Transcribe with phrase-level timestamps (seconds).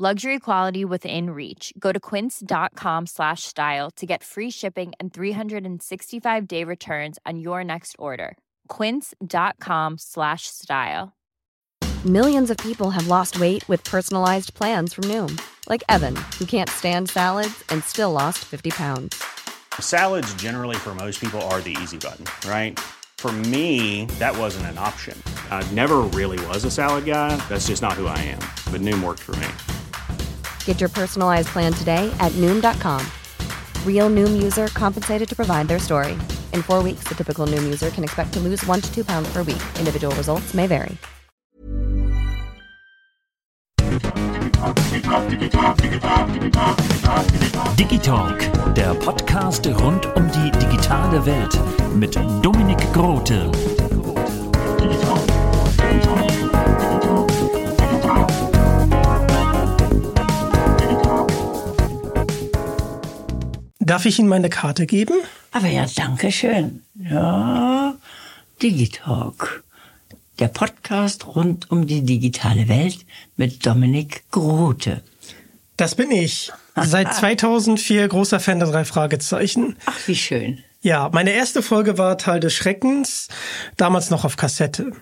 [0.00, 1.72] Luxury quality within reach.
[1.76, 7.64] Go to quince.com slash style to get free shipping and 365 day returns on your
[7.64, 8.38] next order.
[8.68, 11.16] Quince.com slash style.
[12.06, 15.36] Millions of people have lost weight with personalized plans from Noom,
[15.68, 19.20] like Evan, who can't stand salads and still lost 50 pounds.
[19.80, 22.78] Salads, generally, for most people, are the easy button, right?
[23.16, 25.20] For me, that wasn't an option.
[25.50, 27.34] I never really was a salad guy.
[27.48, 28.38] That's just not who I am.
[28.70, 29.48] But Noom worked for me.
[30.68, 33.00] Get your personalized plan today at Noom.com.
[33.86, 36.12] Real Noom user compensated to provide their story.
[36.52, 39.32] In four weeks, the typical Noom user can expect to lose one to two pounds
[39.32, 39.62] per week.
[39.78, 40.98] Individual results may vary.
[47.76, 48.38] Digitalk,
[48.74, 51.58] der Podcast rund um die digitale Welt
[51.94, 53.50] mit Dominik Grote.
[63.88, 65.14] Darf ich Ihnen meine Karte geben?
[65.50, 66.82] Aber ja, danke schön.
[66.94, 67.94] Ja,
[68.62, 69.64] Digitalk.
[70.38, 72.98] Der Podcast rund um die digitale Welt
[73.38, 75.02] mit Dominik Grote.
[75.78, 76.52] Das bin ich.
[76.76, 79.76] Seit 2004 großer Fan der drei Fragezeichen.
[79.86, 80.62] Ach, wie schön.
[80.88, 83.28] Ja, meine erste Folge war Teil des Schreckens,
[83.76, 84.92] damals noch auf Kassette.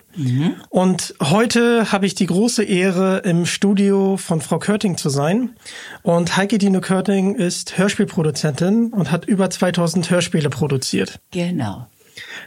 [0.67, 5.55] Und heute habe ich die große Ehre, im Studio von Frau Körting zu sein.
[6.01, 11.21] Und Heike Dino Körting ist Hörspielproduzentin und hat über 2000 Hörspiele produziert.
[11.31, 11.87] Genau.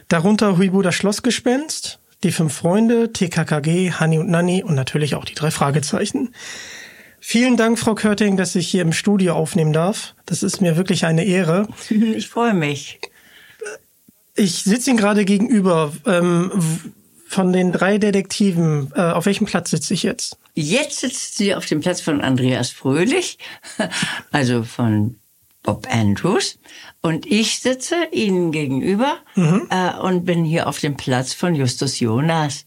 [0.07, 5.33] Darunter Huibu das Schlossgespenst, die fünf Freunde, TKKG, Hani und Nanni und natürlich auch die
[5.33, 6.35] drei Fragezeichen.
[7.19, 10.13] Vielen Dank, Frau Körting, dass ich hier im Studio aufnehmen darf.
[10.27, 11.67] Das ist mir wirklich eine Ehre.
[11.89, 12.99] Ich freue mich.
[14.35, 15.93] Ich sitze Ihnen gerade gegenüber.
[16.05, 16.51] Ähm,
[17.31, 20.37] von den drei Detektiven, äh, auf welchem Platz sitze ich jetzt?
[20.53, 23.37] Jetzt sitzt sie auf dem Platz von Andreas Fröhlich,
[24.31, 25.15] also von
[25.63, 26.59] Bob Andrews.
[27.01, 32.65] Und ich sitze Ihnen gegenüber äh, und bin hier auf dem Platz von Justus Jonas.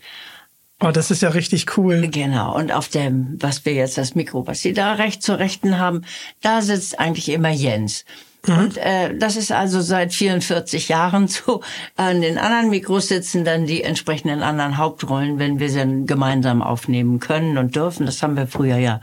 [0.80, 2.08] Oh, das ist ja richtig cool.
[2.08, 2.56] Genau.
[2.56, 6.02] Und auf dem, was wir jetzt das Mikro, was Sie da recht zur Rechten haben,
[6.40, 8.04] da sitzt eigentlich immer Jens.
[8.46, 11.62] Und äh, das ist also seit 44 Jahren so.
[11.96, 16.62] An den anderen Mikros sitzen dann die entsprechenden anderen Hauptrollen, wenn wir sie dann gemeinsam
[16.62, 18.06] aufnehmen können und dürfen.
[18.06, 19.00] Das haben wir früher ja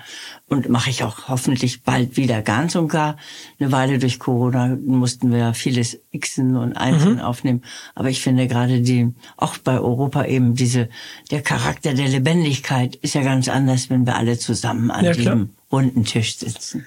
[0.52, 3.16] und mache ich auch hoffentlich bald wieder ganz und gar.
[3.60, 7.64] Eine Weile durch Corona mussten wir ja vieles xen und einzeln aufnehmen.
[7.96, 10.90] Aber ich finde gerade die, auch bei Europa eben diese,
[11.32, 15.52] der Charakter der Lebendigkeit ist ja ganz anders, wenn wir alle zusammen an Ja, diesem
[15.72, 16.86] runden Tisch sitzen.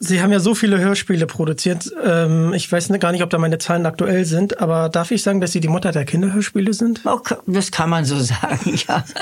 [0.00, 1.92] Sie haben ja so viele Hörspiele produziert.
[2.04, 5.40] Ähm, ich weiß gar nicht, ob da meine Zahlen aktuell sind, aber darf ich sagen,
[5.40, 7.04] dass Sie die Mutter der Kinderhörspiele sind?
[7.04, 9.04] Okay, das kann man so sagen, ja.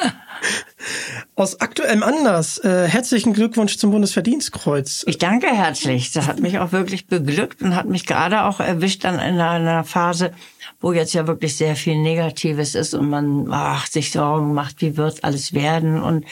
[1.34, 5.04] Aus aktuellem Anlass, äh, herzlichen Glückwunsch zum Bundesverdienstkreuz.
[5.06, 6.12] Ich danke herzlich.
[6.12, 9.84] Das hat mich auch wirklich beglückt und hat mich gerade auch erwischt dann in einer
[9.84, 10.32] Phase,
[10.80, 14.96] wo jetzt ja wirklich sehr viel Negatives ist und man ach, sich Sorgen macht, wie
[14.96, 16.02] wird alles werden.
[16.02, 16.24] Und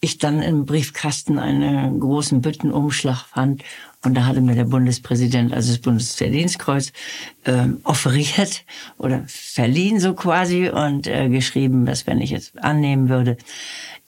[0.00, 3.62] ich dann im Briefkasten einen großen Büttenumschlag fand.
[4.02, 6.92] Und da hatte mir der Bundespräsident, also das Bundesverdienstkreuz,
[7.44, 8.64] ähm, offeriert
[8.98, 13.36] oder verliehen so quasi und äh, geschrieben, dass wenn ich es annehmen würde,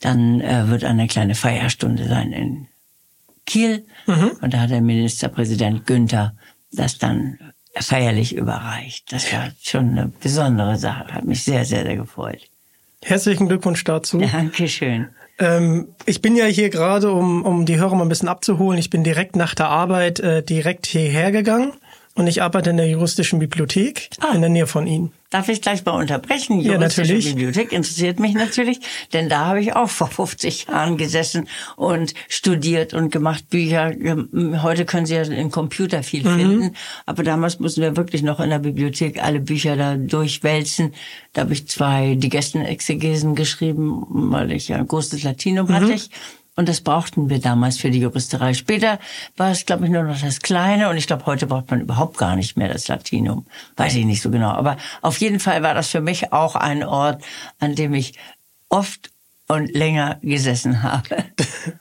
[0.01, 2.69] dann äh, wird eine kleine Feierstunde sein in
[3.47, 3.87] Kiel.
[4.41, 6.35] Und da hat der Ministerpräsident Günther
[6.71, 7.39] das dann
[7.75, 9.13] feierlich überreicht.
[9.13, 11.13] Das war schon eine besondere Sache.
[11.13, 12.49] Hat mich sehr, sehr, sehr gefreut.
[13.03, 14.19] Herzlichen Glückwunsch dazu.
[14.19, 15.09] Dankeschön.
[15.39, 18.79] Ähm, ich bin ja hier gerade, um, um die Hörer mal ein bisschen abzuholen.
[18.79, 21.73] Ich bin direkt nach der Arbeit äh, direkt hierher gegangen
[22.15, 24.35] und ich arbeite in der juristischen Bibliothek Ah.
[24.35, 25.13] in der Nähe von Ihnen.
[25.31, 26.61] Darf ich gleich mal unterbrechen?
[26.61, 27.27] Ja, natürlich.
[27.27, 28.81] Bibliothek interessiert mich natürlich,
[29.13, 33.93] denn da habe ich auch vor 50 Jahren gesessen und studiert und gemacht Bücher.
[34.63, 36.39] Heute können Sie ja in Computer viel Mhm.
[36.39, 40.95] finden, aber damals mussten wir wirklich noch in der Bibliothek alle Bücher da durchwälzen.
[41.35, 45.75] Da habe ich zwei Digestenexegesen geschrieben, weil ich ja ein großes Latinum Mhm.
[45.75, 46.09] hatte ich.
[46.59, 48.53] Und das brauchten wir damals für die Juristerei.
[48.53, 48.99] Später
[49.37, 50.89] war es, glaube ich, nur noch das Kleine.
[50.91, 53.47] Und ich glaube, heute braucht man überhaupt gar nicht mehr das Latinum.
[53.77, 54.49] Weiß ich nicht so genau.
[54.49, 57.23] Aber auf jeden Fall war das für mich auch ein Ort,
[57.61, 58.15] an dem ich
[58.71, 59.11] oft
[59.47, 61.09] und länger gesessen habe.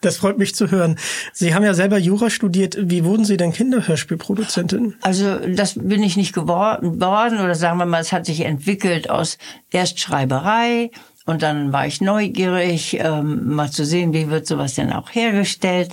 [0.01, 0.97] Das freut mich zu hören.
[1.31, 2.77] Sie haben ja selber Jura studiert.
[2.79, 4.95] Wie wurden Sie denn Kinderhörspielproduzentin?
[5.01, 9.37] Also das bin ich nicht geworden oder sagen wir mal, es hat sich entwickelt aus
[9.71, 10.91] Erstschreiberei
[11.27, 15.91] und dann war ich neugierig, ähm, mal zu sehen, wie wird sowas denn auch hergestellt.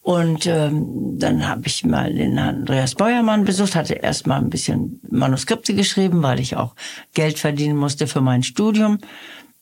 [0.00, 4.98] Und ähm, dann habe ich mal den Andreas Beuermann besucht, hatte erst mal ein bisschen
[5.10, 6.74] Manuskripte geschrieben, weil ich auch
[7.12, 8.98] Geld verdienen musste für mein Studium.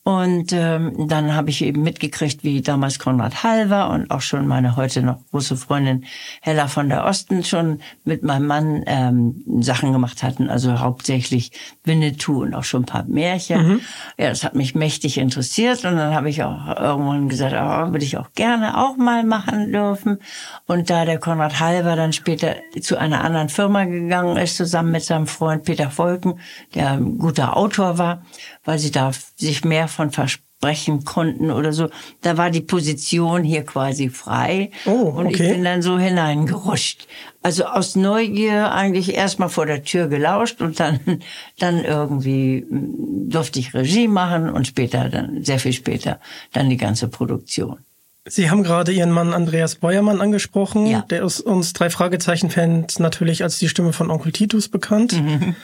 [0.09, 4.75] Und ähm, dann habe ich eben mitgekriegt, wie damals Konrad Halver und auch schon meine
[4.75, 6.03] heute noch große Freundin
[6.41, 11.51] Hella von der Osten schon mit meinem Mann ähm, Sachen gemacht hatten, also hauptsächlich
[11.83, 13.67] Winnetou und auch schon ein paar Märchen.
[13.67, 13.81] Mhm.
[14.17, 18.03] Ja, das hat mich mächtig interessiert und dann habe ich auch irgendwann gesagt, oh, würde
[18.03, 20.17] ich auch gerne auch mal machen dürfen.
[20.65, 25.03] Und da der Konrad Halver dann später zu einer anderen Firma gegangen ist, zusammen mit
[25.03, 26.39] seinem Freund Peter Volken,
[26.73, 28.23] der ein guter Autor war,
[28.65, 31.89] weil sie da sich mehr von versprechen konnten oder so.
[32.21, 34.71] Da war die Position hier quasi frei.
[34.85, 35.17] Oh, okay.
[35.17, 37.07] Und ich bin dann so hineingerutscht.
[37.41, 40.99] Also aus Neugier eigentlich erstmal vor der Tür gelauscht und dann,
[41.59, 46.19] dann irgendwie hm, durfte ich Regie machen und später dann, sehr viel später,
[46.51, 47.77] dann die ganze Produktion.
[48.25, 50.85] Sie haben gerade Ihren Mann Andreas Beuermann angesprochen.
[50.85, 51.01] Ja.
[51.09, 55.13] Der ist uns drei Fragezeichen-Fans natürlich als die Stimme von Onkel Titus bekannt.
[55.13, 55.55] Mhm.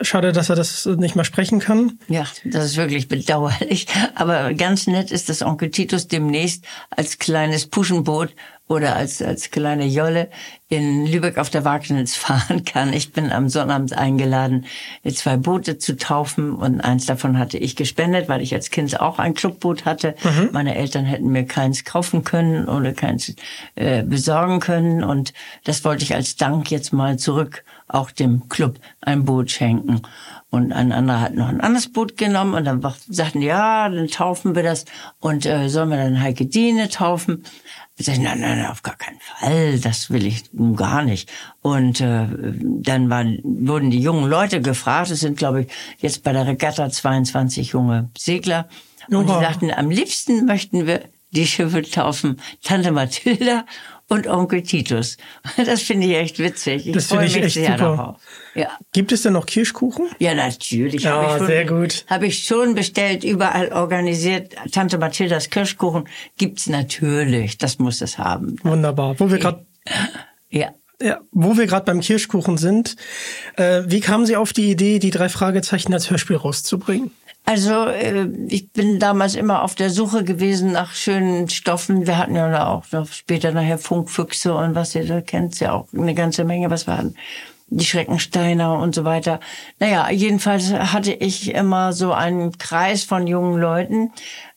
[0.00, 1.98] Schade, dass er das nicht mehr sprechen kann.
[2.08, 3.86] Ja, das ist wirklich bedauerlich.
[4.14, 8.34] Aber ganz nett ist, dass Onkel Titus demnächst als kleines Puschenboot
[8.68, 10.28] oder als, als kleine Jolle
[10.68, 12.92] in Lübeck auf der Wagnitz fahren kann.
[12.92, 14.66] Ich bin am Sonnabend eingeladen,
[15.14, 19.20] zwei Boote zu taufen und eins davon hatte ich gespendet, weil ich als Kind auch
[19.20, 20.16] ein Clubboot hatte.
[20.24, 20.50] Mhm.
[20.52, 23.34] Meine Eltern hätten mir keins kaufen können oder keins
[23.76, 28.78] äh, besorgen können und das wollte ich als Dank jetzt mal zurück auch dem Club
[29.00, 30.02] ein Boot schenken.
[30.50, 34.54] Und ein anderer hat noch ein anderes Boot genommen und dann sagten, ja, dann taufen
[34.54, 34.84] wir das
[35.18, 37.44] und äh, sollen wir dann Heike Diene taufen?
[37.98, 40.44] Ich sag, nein, nein, auf gar keinen Fall, das will ich
[40.76, 41.30] gar nicht.
[41.62, 45.68] Und äh, dann waren, wurden die jungen Leute gefragt, es sind, glaube ich,
[45.98, 48.68] jetzt bei der Regatta 22 junge Segler.
[49.08, 49.38] Und Oha.
[49.38, 51.02] die sagten, am liebsten möchten wir
[51.32, 53.64] die Schiffe taufen Tante Mathilda
[54.08, 55.16] und Onkel Titus.
[55.56, 56.86] Das finde ich echt witzig.
[56.86, 57.96] Ich Das freue finde ich mich echt sehr super.
[57.96, 58.16] darauf.
[58.54, 58.68] Ja.
[58.92, 60.06] Gibt es denn noch Kirschkuchen?
[60.18, 61.02] Ja, natürlich.
[61.02, 62.04] Ja, Hab schon, sehr gut.
[62.08, 64.54] Habe ich schon bestellt, überall organisiert.
[64.72, 66.08] Tante Mathildas Kirschkuchen
[66.38, 67.58] gibt's natürlich.
[67.58, 68.56] Das muss es haben.
[68.62, 69.18] Wunderbar.
[69.18, 69.66] Wo wir gerade
[70.50, 70.70] Ja.
[71.00, 72.96] ja, wo wir gerade beim Kirschkuchen sind,
[73.56, 77.10] äh, wie kamen Sie auf die Idee, die drei Fragezeichen als Hörspiel rauszubringen?
[77.48, 82.06] Also äh, ich bin damals immer auf der Suche gewesen nach schönen Stoffen.
[82.06, 85.86] Wir hatten ja auch noch später nachher Funkfüchse und was ihr da kennt, ja auch
[85.96, 87.14] eine ganze Menge, was wir hatten.
[87.68, 89.38] Die Schreckensteiner und so weiter.
[89.78, 94.12] Naja, jedenfalls hatte ich immer so einen Kreis von jungen Leuten.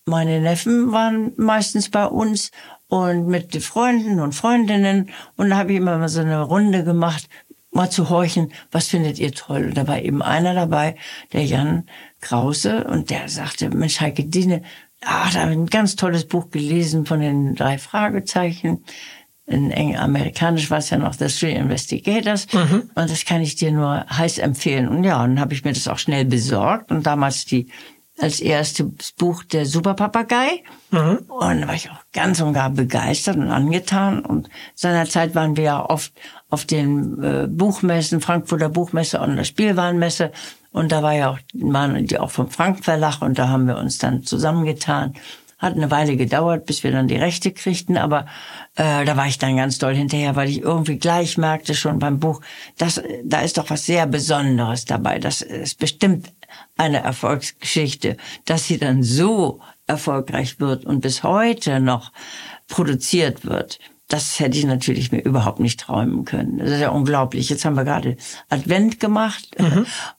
[0.06, 2.50] Meine Neffen waren meistens bei uns
[2.88, 5.12] und mit Freunden und Freundinnen.
[5.38, 7.30] Und da habe ich immer so eine Runde gemacht,
[7.72, 9.66] mal zu horchen, was findet ihr toll?
[9.66, 10.96] Und da war eben einer dabei,
[11.34, 11.88] der Jan
[12.22, 14.62] Krause, und der sagte, Mensch, Heike Dine,
[15.04, 18.84] ah, da habe ich ein ganz tolles Buch gelesen von den drei Fragezeichen.
[19.46, 22.46] In Eng amerikanisch war es ja noch The Three Investigators.
[22.94, 24.88] Und das kann ich dir nur heiß empfehlen.
[24.88, 27.68] Und ja, und dann habe ich mir das auch schnell besorgt und damals die
[28.22, 30.64] als erstes Buch der Superpapagei.
[31.30, 34.26] Und da war ich auch ganz und gar begeistert und angetan.
[34.26, 36.12] Und seinerzeit waren wir ja oft
[36.50, 40.32] auf den äh, Buchmessen, Frankfurter Buchmesse und der Spielwarenmesse.
[40.72, 43.78] Und da war ja auch, waren die auch vom Frank Verlag und da haben wir
[43.78, 45.16] uns dann zusammengetan.
[45.58, 48.28] Hat eine Weile gedauert, bis wir dann die Rechte kriegten, aber
[48.76, 52.20] äh, da war ich dann ganz doll hinterher, weil ich irgendwie gleich merkte schon beim
[52.20, 52.40] Buch,
[52.78, 55.20] dass da ist doch was sehr Besonderes dabei.
[55.20, 56.32] Das ist bestimmt
[56.78, 58.16] eine Erfolgsgeschichte,
[58.46, 62.14] dass sie dann so erfolgreich wird und bis heute noch
[62.70, 63.80] produziert wird.
[64.10, 66.58] Das hätte ich natürlich mir überhaupt nicht träumen können.
[66.58, 67.48] Das ist ja unglaublich.
[67.50, 68.18] Jetzt haben wir gerade
[68.50, 69.56] Advent gemacht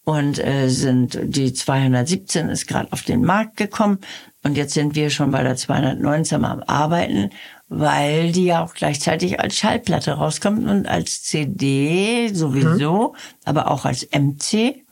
[0.05, 3.99] und äh, sind die 217 ist gerade auf den Markt gekommen
[4.45, 7.31] und jetzt sind wir schon bei der 219 am Arbeiten,
[7.69, 14.09] weil die ja auch gleichzeitig als Schallplatte rauskommt und als CD sowieso, aber auch als
[14.13, 14.85] MC.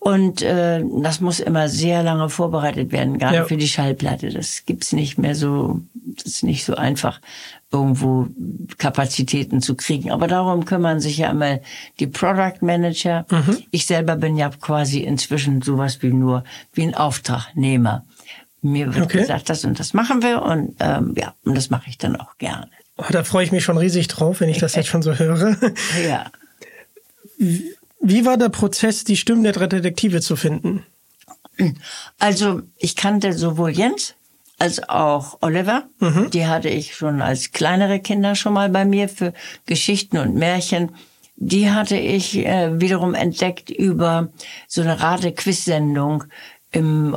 [0.00, 3.44] Und äh, das muss immer sehr lange vorbereitet werden, gerade Ja.
[3.46, 4.30] für die Schallplatte.
[4.30, 7.20] Das gibt's nicht mehr so, das ist nicht so einfach,
[7.70, 8.28] irgendwo
[8.78, 10.10] Kapazitäten zu kriegen.
[10.10, 11.60] Aber darum kümmern sich ja immer
[12.00, 13.26] die Product Manager.
[13.70, 18.04] Ich selber bin ja quasi inzwischen sowas wie nur wie ein Auftragnehmer.
[18.62, 19.18] Mir wird Okay.
[19.18, 22.38] gesagt, das und das machen wir und ähm, ja, und das mache ich dann auch
[22.38, 22.68] gerne.
[22.96, 25.56] Oh, da freue ich mich schon riesig drauf, wenn ich das jetzt schon so höre.
[26.08, 26.26] Ja.
[28.00, 30.84] Wie war der Prozess, die Stimmen der drei Detektive zu finden?
[32.18, 34.14] Also ich kannte sowohl Jens
[34.58, 35.84] als auch Oliver.
[36.30, 39.32] Die hatte ich schon als kleinere Kinder schon mal bei mir für
[39.66, 40.90] Geschichten und Märchen.
[41.36, 44.28] Die hatte ich äh, wiederum entdeckt über
[44.66, 46.24] so eine Rate-Quiz-Sendung
[46.72, 47.16] im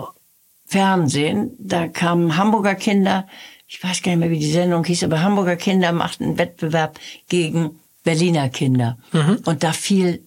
[0.67, 1.51] Fernsehen.
[1.57, 3.27] Da kamen Hamburger Kinder,
[3.67, 6.99] ich weiß gar nicht mehr, wie die Sendung hieß, aber Hamburger Kinder machten einen Wettbewerb
[7.29, 8.97] gegen Berliner Kinder.
[9.45, 10.23] Und da fiel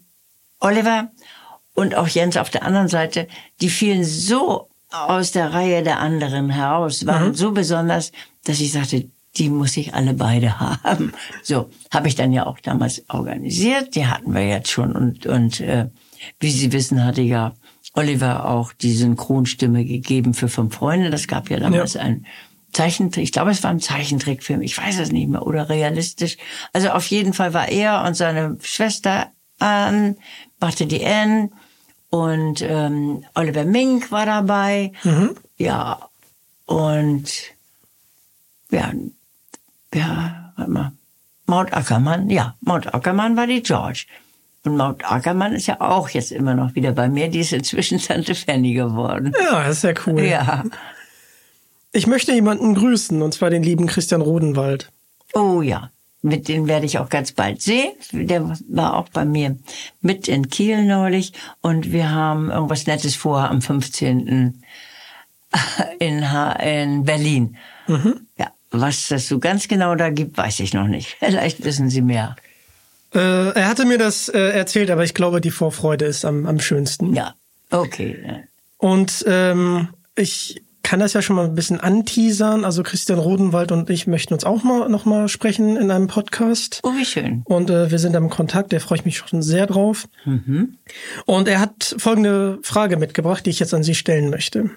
[0.60, 1.10] Oliver
[1.74, 3.28] und auch Jens auf der anderen Seite,
[3.60, 8.12] die fielen so aus der Reihe der anderen heraus, waren so besonders,
[8.44, 11.12] dass ich sagte, die muss ich alle beide haben.
[11.42, 13.94] So, habe ich dann ja auch damals organisiert.
[13.96, 15.88] Die hatten wir jetzt schon und und äh,
[16.40, 17.52] wie Sie wissen, hatte ja
[17.94, 21.10] Oliver auch die Synchronstimme gegeben für Fünf Freunde.
[21.10, 22.02] Das gab ja damals Ja.
[22.02, 22.26] ein
[22.72, 23.22] Zeichentrick.
[23.24, 24.62] Ich glaube, es war ein Zeichentrickfilm.
[24.62, 26.36] Ich weiß es nicht mehr oder realistisch.
[26.72, 29.28] Also auf jeden Fall war er und seine Schwester
[29.60, 30.16] Ann,
[30.60, 31.50] machte die Ann
[32.14, 34.92] und ähm, Oliver Mink war dabei.
[35.56, 35.98] Ja,
[36.64, 37.24] und
[38.70, 38.92] ja,
[39.92, 40.92] ja, warte mal.
[41.46, 44.06] Maud Ackermann, ja, Maud Ackermann war die George.
[44.62, 47.28] Und Maud Ackermann ist ja auch jetzt immer noch wieder bei mir.
[47.28, 49.32] Die ist inzwischen Tante Fanny geworden.
[49.50, 50.22] Ja, das ist ja cool.
[50.22, 50.62] Ja.
[51.90, 54.92] Ich möchte jemanden grüßen, und zwar den lieben Christian Rodenwald.
[55.32, 55.90] Oh ja.
[56.26, 57.92] Mit dem werde ich auch ganz bald sehen.
[58.12, 59.58] Der war auch bei mir
[60.00, 61.34] mit in Kiel neulich.
[61.60, 64.62] Und wir haben irgendwas Nettes vor am 15.
[65.98, 67.56] in, Ha- in Berlin.
[68.38, 71.16] Ja, was das so ganz genau da gibt, weiß ich noch nicht.
[71.20, 72.36] Vielleicht wissen Sie mehr.
[73.14, 76.58] Äh, er hatte mir das äh, erzählt, aber ich glaube, die Vorfreude ist am, am
[76.58, 77.14] schönsten.
[77.14, 77.34] Ja,
[77.70, 78.44] okay.
[78.78, 82.64] Und ähm, ich kann das ja schon mal ein bisschen anteasern.
[82.64, 86.78] Also Christian Rodenwald und ich möchten uns auch mal noch mal sprechen in einem Podcast.
[86.84, 87.42] Oh, wie schön.
[87.46, 90.06] Und äh, wir sind am Kontakt, da freue ich mich schon sehr drauf.
[91.26, 94.70] Und er hat folgende Frage mitgebracht, die ich jetzt an Sie stellen möchte.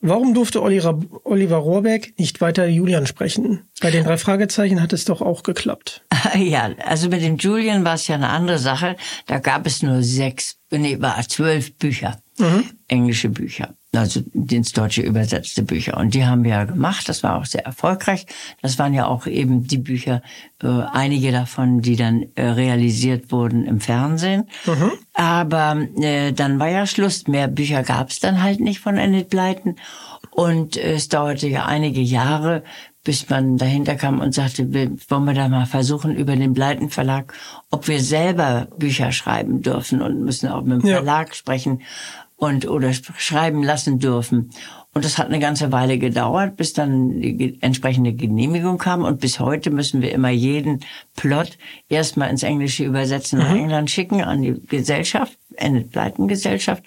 [0.00, 3.62] Warum durfte Oliver, Oliver Rohrbeck nicht weiter Julian sprechen?
[3.80, 6.02] Bei den drei Fragezeichen hat es doch auch geklappt.
[6.38, 8.96] Ja, also mit dem Julian war es ja eine andere Sache.
[9.26, 12.21] Da gab es nur sechs, nee, war zwölf Bücher,
[12.88, 14.20] englische Bücher, also
[14.50, 15.96] ins Deutsche übersetzte Bücher.
[15.98, 17.08] Und die haben wir ja gemacht.
[17.08, 18.26] Das war auch sehr erfolgreich.
[18.62, 20.22] Das waren ja auch eben die Bücher,
[20.62, 24.48] äh, einige davon, die dann äh, realisiert wurden im Fernsehen.
[25.14, 27.26] Aber äh, dann war ja Schluss.
[27.28, 29.76] Mehr Bücher gab es dann halt nicht von Enid Blyton.
[30.30, 32.62] Und es dauerte ja einige Jahre,
[33.04, 36.88] bis man dahinter kam und sagte, wir, wollen wir da mal versuchen über den Blyton
[36.88, 37.34] Verlag,
[37.70, 40.96] ob wir selber Bücher schreiben dürfen und müssen auch mit dem Ja.
[40.96, 41.82] Verlag sprechen
[42.42, 44.50] und oder sch- schreiben lassen dürfen.
[44.92, 49.04] Und das hat eine ganze Weile gedauert, bis dann die entsprechende Genehmigung kam.
[49.04, 50.80] Und bis heute müssen wir immer jeden
[51.14, 51.56] Plot
[51.88, 56.82] erstmal ins Englische übersetzen nach England schicken an die Gesellschaft, Enid Blyton Gesellschaft,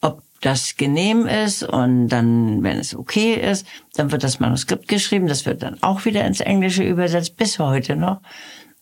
[0.00, 5.28] ob das genehm ist und dann, wenn es okay ist, dann wird das Manuskript geschrieben.
[5.28, 8.22] Das wird dann auch wieder ins Englische übersetzt, bis heute noch.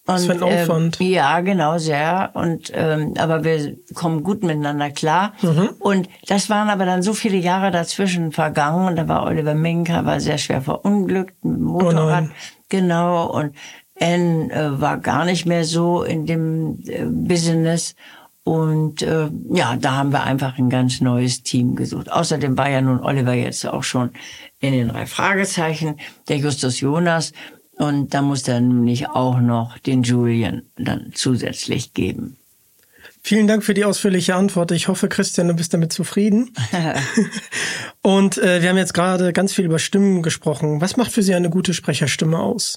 [0.06, 1.00] Und, Was für ein Aufwand.
[1.00, 2.30] Ähm, ja, genau, sehr.
[2.34, 5.32] Und ähm, aber wir kommen gut miteinander klar.
[5.78, 8.86] Und das waren aber dann so viele Jahre dazwischen vergangen.
[8.86, 12.24] Und da war Oliver Minker, war sehr schwer verunglückt mit dem Motorrad.
[12.24, 12.30] nein.
[12.68, 13.30] genau.
[13.30, 13.56] Und
[13.98, 17.94] Anne äh, war gar nicht mehr so in dem äh, Business.
[18.42, 22.12] Und äh, ja, da haben wir einfach ein ganz neues Team gesucht.
[22.12, 24.10] Außerdem war ja nun Oliver jetzt auch schon
[24.60, 25.96] in den drei Fragezeichen,
[26.28, 27.32] der Justus Jonas.
[27.76, 32.36] Und da muss er nämlich auch noch den Julian dann zusätzlich geben.
[33.26, 34.70] Vielen Dank für die ausführliche Antwort.
[34.70, 36.52] Ich hoffe, Christian, du bist damit zufrieden.
[38.02, 40.82] Und äh, wir haben jetzt gerade ganz viel über Stimmen gesprochen.
[40.82, 42.76] Was macht für Sie eine gute Sprecherstimme aus?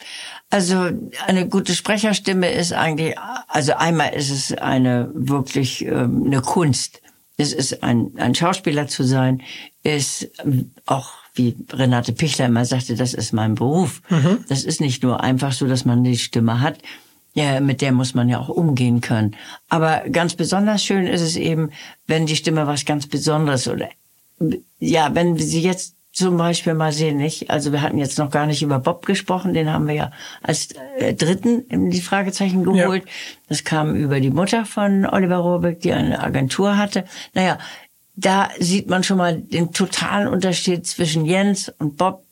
[0.49, 0.89] Also
[1.25, 3.15] eine gute Sprecherstimme ist eigentlich,
[3.49, 7.01] also einmal ist es eine wirklich ähm, eine Kunst.
[7.35, 9.41] Es ist ein, ein Schauspieler zu sein,
[9.83, 14.01] ist ähm, auch wie Renate Pichler immer sagte, das ist mein Beruf.
[14.49, 16.79] Das ist nicht nur einfach so, dass man die Stimme hat.
[17.33, 19.35] Ja, mit der muss man ja auch umgehen können.
[19.69, 21.69] Aber ganz besonders schön ist es eben,
[22.07, 23.89] wenn die Stimme was ganz Besonderes oder
[24.79, 27.51] ja, wenn wir sie jetzt zum Beispiel mal sehen, nicht?
[27.51, 30.69] Also wir hatten jetzt noch gar nicht über Bob gesprochen, den haben wir ja als
[30.97, 33.03] äh, Dritten in die Fragezeichen geholt.
[33.49, 37.03] Das kam über die Mutter von Oliver Rohrbeck, die eine Agentur hatte.
[37.35, 37.59] Naja,
[38.17, 42.25] da sieht man schon mal den totalen Unterschied zwischen Jens und Bob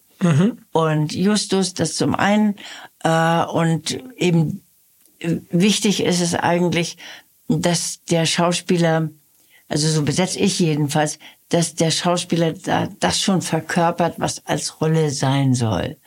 [0.72, 2.56] und Justus, das zum einen.
[3.04, 4.64] Äh, und eben
[5.20, 6.98] äh, wichtig ist es eigentlich,
[7.48, 9.10] dass der Schauspieler,
[9.70, 15.12] also so besetze ich jedenfalls, dass der Schauspieler da, das schon verkörpert, was als Rolle
[15.12, 15.98] sein soll.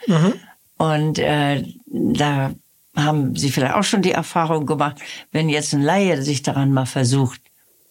[0.77, 2.53] Und äh, da
[2.97, 4.97] haben Sie vielleicht auch schon die Erfahrung gemacht,
[5.31, 7.41] wenn jetzt ein Laie sich daran mal versucht,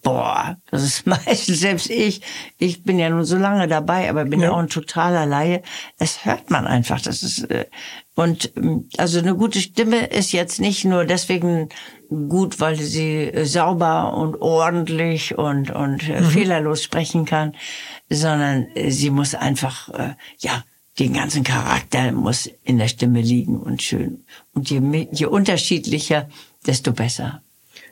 [0.08, 2.22] boah, das ist meistens selbst ich.
[2.58, 5.62] Ich bin ja nun so lange dabei, aber bin ja, auch ein totaler Laie.
[6.00, 7.02] Es hört man einfach.
[7.02, 7.66] Das ist äh,
[8.16, 11.70] und ähm, also eine gute Stimme ist jetzt nicht nur deswegen
[12.10, 17.54] gut, weil sie äh, sauber und ordentlich und und äh, fehlerlos sprechen kann,
[18.10, 20.64] sondern äh, sie muss einfach äh, ja
[21.00, 24.24] den ganzen Charakter muss in der Stimme liegen und schön.
[24.54, 26.30] Und je, je unterschiedlicher,
[26.66, 27.44] desto besser.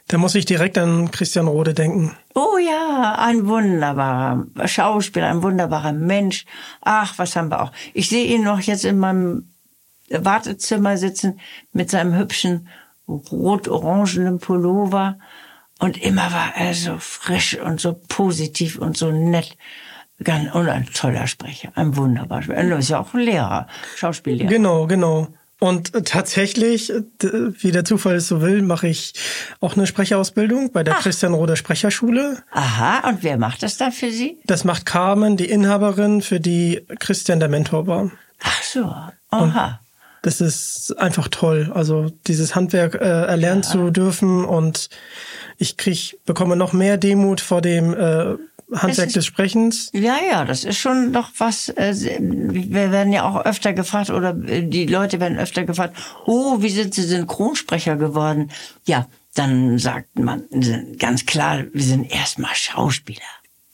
[0.07, 2.15] Da muss ich direkt an Christian Rode denken.
[2.35, 6.45] Oh ja, ein wunderbarer Schauspieler, ein wunderbarer Mensch.
[6.81, 7.71] Ach, was haben wir auch.
[7.93, 9.49] Ich sehe ihn noch jetzt in meinem
[10.09, 11.39] Wartezimmer sitzen
[11.73, 12.67] mit seinem hübschen
[13.07, 15.17] rot-orangenen Pullover.
[15.79, 19.57] Und immer war er so frisch und so positiv und so nett.
[20.19, 20.29] Und
[20.69, 22.61] ein toller Sprecher, ein wunderbarer Sprecher.
[22.61, 24.49] Er ist ja auch ein Lehrer, Schauspiellehrer.
[24.49, 25.27] Genau, genau.
[25.59, 29.13] Und tatsächlich, wie der Zufall es so will, mache ich
[29.61, 32.43] auch eine Sprecherausbildung bei der Christian Rode Sprecherschule.
[32.51, 34.37] Aha, und wer macht das dann für Sie?
[34.45, 38.11] Das macht Carmen, die Inhaberin, für die Christian der Mentor war.
[38.43, 38.93] Ach so,
[39.29, 39.79] aha.
[40.25, 41.71] Das ist einfach toll.
[41.71, 44.89] Also dieses Handwerk äh, erlernen zu dürfen und
[45.59, 48.35] ich krieg, bekomme noch mehr Demut vor dem äh,
[48.73, 49.91] Handwerk ist- des Sprechens.
[49.93, 51.69] Ja, ja, das ist schon doch was.
[51.69, 56.59] Äh, wir werden ja auch öfter gefragt oder äh, die Leute werden öfter gefragt, oh,
[56.59, 58.49] wie sind Sie Synchronsprecher geworden?
[58.87, 60.41] Ja, dann sagt man
[60.97, 63.21] ganz klar, wir sind erstmal Schauspieler.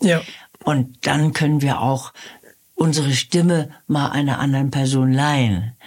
[0.01, 0.20] Ja.
[0.65, 2.12] Und dann können wir auch
[2.75, 5.77] unsere Stimme mal einer anderen Person leihen.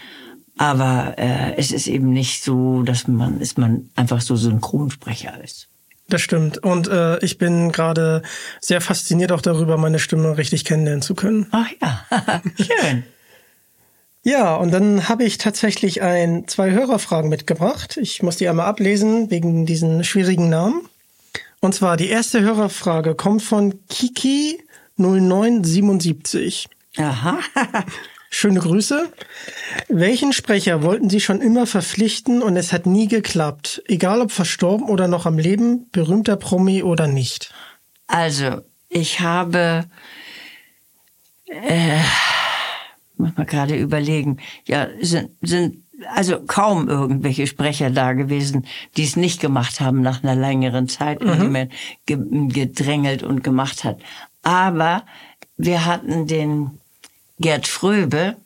[0.57, 5.69] Aber äh, es ist eben nicht so, dass man, ist man einfach so Synchronsprecher ist.
[6.09, 6.59] Das stimmt.
[6.59, 8.23] Und äh, ich bin gerade
[8.61, 11.47] sehr fasziniert auch darüber, meine Stimme richtig kennenlernen zu können.
[11.51, 12.05] Ach ja,
[12.57, 13.05] schön.
[14.23, 17.99] Ja, und dann habe ich tatsächlich ein, zwei Hörerfragen mitgebracht.
[17.99, 20.83] Ich muss die einmal ablesen wegen diesen schwierigen Namen.
[21.61, 24.63] Und zwar die erste Hörerfrage kommt von Kiki
[24.97, 26.69] 0977.
[26.97, 27.39] Aha.
[28.37, 29.13] Schöne Grüße.
[29.89, 33.81] Welchen Sprecher wollten Sie schon immer verpflichten und es hat nie geklappt?
[33.87, 37.55] Egal ob verstorben oder noch am Leben, berühmter Promi oder nicht.
[38.09, 39.85] Also, ich habe,
[41.47, 42.01] äh,
[43.19, 49.15] muss man gerade überlegen, ja, sind, sind also kaum irgendwelche Sprecher da gewesen, die es
[49.15, 51.69] nicht gemacht haben nach einer längeren Zeit, in die man
[52.05, 54.01] ge gedrängelt und gemacht hat.
[54.43, 55.05] Aber
[55.57, 56.81] wir hatten den
[57.39, 58.37] Gerd Fröbe,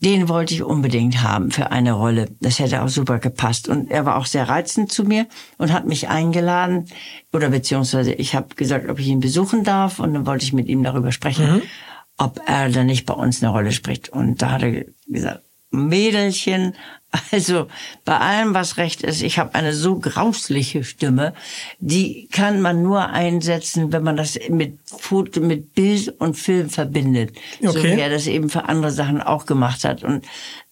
[0.00, 2.28] den wollte ich unbedingt haben für eine Rolle.
[2.40, 3.68] Das hätte auch super gepasst.
[3.68, 5.26] Und er war auch sehr reizend zu mir
[5.58, 6.88] und hat mich eingeladen.
[7.32, 10.00] Oder beziehungsweise ich habe gesagt, ob ich ihn besuchen darf.
[10.00, 11.62] Und dann wollte ich mit ihm darüber sprechen,
[12.16, 14.08] ob er dann nicht bei uns eine Rolle spricht.
[14.08, 16.74] Und da hat er gesagt, Mädelchen,
[17.30, 17.66] also
[18.06, 21.34] bei allem, was recht ist, ich habe eine so grausliche Stimme,
[21.78, 27.36] die kann man nur einsetzen, wenn man das mit Foto, mit Bild und Film verbindet.
[27.60, 27.96] So Okay.
[27.96, 30.04] wie er das eben für andere Sachen auch gemacht hat.
[30.04, 30.24] Und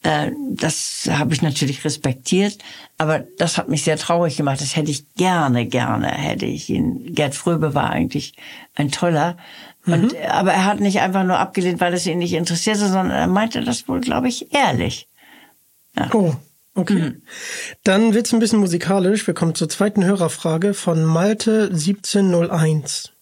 [0.02, 2.56] äh, das habe ich natürlich respektiert,
[2.96, 4.62] aber das hat mich sehr traurig gemacht.
[4.62, 7.14] Das hätte ich gerne, gerne, hätte ich ihn.
[7.14, 8.32] Gerd Fröbe war eigentlich
[8.74, 9.36] ein toller.
[9.87, 13.27] Und, aber er hat nicht einfach nur abgelehnt, weil es ihn nicht interessierte, sondern er
[13.27, 15.09] meinte das wohl, glaube ich, ehrlich.
[16.12, 16.35] Oh,
[16.75, 17.14] okay.
[17.83, 19.27] Dann wird's ein bisschen musikalisch.
[19.27, 23.12] Wir kommen zur zweiten Hörerfrage von Malte 1701.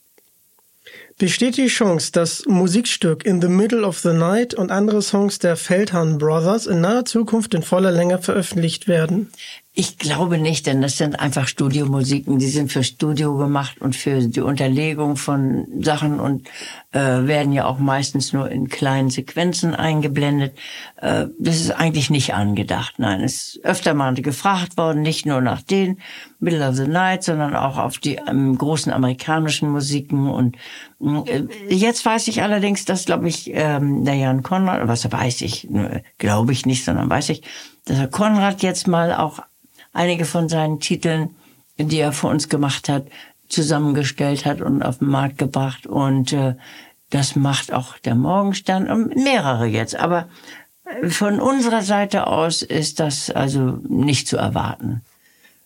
[1.19, 5.57] Besteht die Chance, das Musikstück In the Middle of the Night und andere Songs der
[5.57, 9.33] Feldhahn Brothers in naher Zukunft in voller Länge veröffentlicht werden?
[9.81, 14.27] Ich glaube nicht, denn das sind einfach Studiomusiken, die sind für Studio gemacht und für
[14.27, 16.49] die Unterlegung von Sachen und
[16.91, 20.59] äh, werden ja auch meistens nur in kleinen Sequenzen eingeblendet.
[20.97, 22.95] Äh, das ist eigentlich nicht angedacht.
[22.99, 26.01] Nein, es ist öfter mal gefragt worden, nicht nur nach den
[26.41, 30.29] Middle of the Night, sondern auch auf die ähm, großen amerikanischen Musiken.
[30.29, 30.57] Und
[30.99, 35.69] äh, jetzt weiß ich allerdings, dass, glaube ich, ähm, der Jan Konrad, was weiß ich,
[36.19, 37.43] glaube ich nicht, sondern weiß ich,
[37.85, 39.39] dass Herr Konrad jetzt mal auch
[39.93, 41.37] einige von seinen Titeln,
[41.79, 43.07] die er für uns gemacht hat,
[43.49, 45.87] zusammengestellt hat und auf den Markt gebracht.
[45.87, 46.55] Und äh,
[47.11, 49.97] das macht auch der Morgenstern und mehrere jetzt.
[49.97, 50.29] Aber
[50.85, 55.03] äh, von unserer Seite aus ist das also nicht zu erwarten.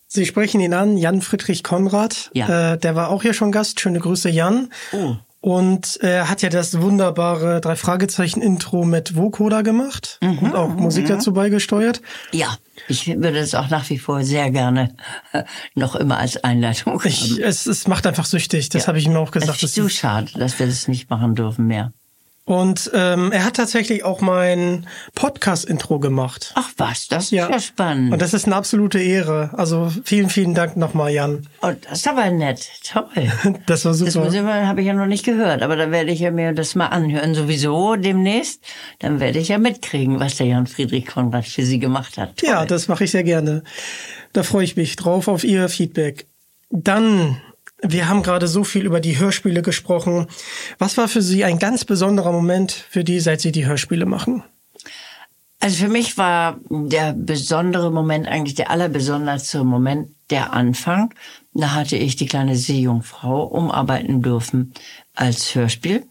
[0.06, 2.30] Sie sprechen ihn an, Jan Friedrich Konrad.
[2.34, 2.74] Ja.
[2.74, 3.80] Äh, der war auch hier schon Gast.
[3.80, 4.68] Schöne Grüße, Jan.
[4.92, 5.16] Oh.
[5.42, 11.08] Und er hat ja das wunderbare drei Fragezeichen Intro mit Vocoder gemacht und auch Musik
[11.08, 12.00] dazu beigesteuert.
[12.30, 14.94] Ja, ich würde es auch nach wie vor sehr gerne
[15.32, 15.42] äh,
[15.74, 17.08] noch immer als Einleitung haben.
[17.08, 18.68] Ich, es, es macht einfach süchtig.
[18.68, 19.56] Das habe ich ihm auch gesagt.
[19.56, 21.92] Es ist so schade, dass wir das nicht machen dürfen mehr.
[22.44, 26.52] Und ähm, er hat tatsächlich auch mein Podcast-Intro gemacht.
[26.56, 28.12] Ach was, das ist ja, spannend.
[28.12, 29.50] Und das ist eine absolute Ehre.
[29.52, 31.46] Also vielen, vielen Dank nochmal, Jan.
[31.60, 32.68] Und das ist aber nett.
[32.84, 33.04] Toll.
[33.66, 34.24] Das war super.
[34.24, 36.88] Das habe ich ja noch nicht gehört, aber da werde ich ja mir das mal
[36.88, 38.60] anhören, sowieso demnächst.
[38.98, 42.38] Dann werde ich ja mitkriegen, was der Jan Friedrich Konrad für Sie gemacht hat.
[42.38, 42.48] Toll.
[42.48, 43.62] Ja, das mache ich sehr gerne.
[44.32, 46.26] Da freue ich mich drauf auf Ihr Feedback.
[46.70, 47.40] Dann
[47.82, 50.26] wir haben gerade so viel über die Hörspiele gesprochen.
[50.78, 54.42] Was war für Sie ein ganz besonderer Moment für die, seit Sie die Hörspiele machen?
[55.58, 61.14] Also für mich war der besondere Moment eigentlich der allerbesonderste Moment der Anfang.
[61.54, 64.74] Da hatte ich die kleine Seejungfrau umarbeiten dürfen
[65.14, 66.04] als Hörspiel.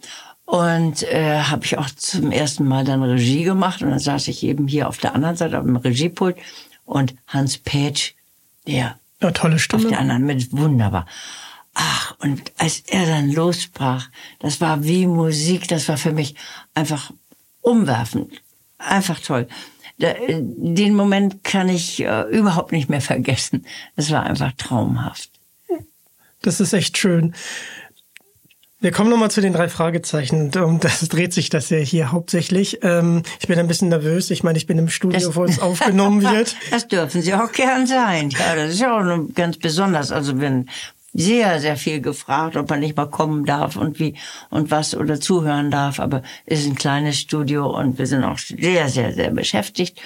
[0.46, 3.82] Und äh, habe ich auch zum ersten Mal dann Regie gemacht.
[3.82, 6.36] Und dann saß ich eben hier auf der anderen Seite auf dem Regiepult
[6.86, 8.14] und Hans Petsch,
[8.68, 9.84] der ja, tolle Stimme.
[9.84, 11.06] auf der anderen mit wunderbar.
[11.74, 16.36] Ach, und als er dann losbrach, das war wie Musik, das war für mich
[16.74, 17.12] einfach
[17.62, 18.42] umwerfend.
[18.78, 19.48] Einfach toll.
[19.98, 23.66] Den Moment kann ich äh, überhaupt nicht mehr vergessen.
[23.96, 25.30] Es war einfach traumhaft.
[26.42, 27.36] Das ist echt schön.
[28.80, 30.52] Wir kommen nochmal zu den drei Fragezeichen.
[30.58, 32.80] Um das dreht sich das ja hier hauptsächlich.
[32.82, 34.32] Ähm, ich bin ein bisschen nervös.
[34.32, 36.56] Ich meine, ich bin im Studio, das, wo es aufgenommen wird.
[36.72, 38.32] Das dürfen Sie auch gern sein.
[38.32, 40.12] Ja, das ist ja auch ganz besonders.
[40.12, 40.68] Also wenn
[41.14, 44.16] sehr, sehr viel gefragt, ob man nicht mal kommen darf und wie
[44.50, 46.00] und was oder zuhören darf.
[46.00, 50.02] Aber es ist ein kleines Studio und wir sind auch sehr, sehr, sehr beschäftigt.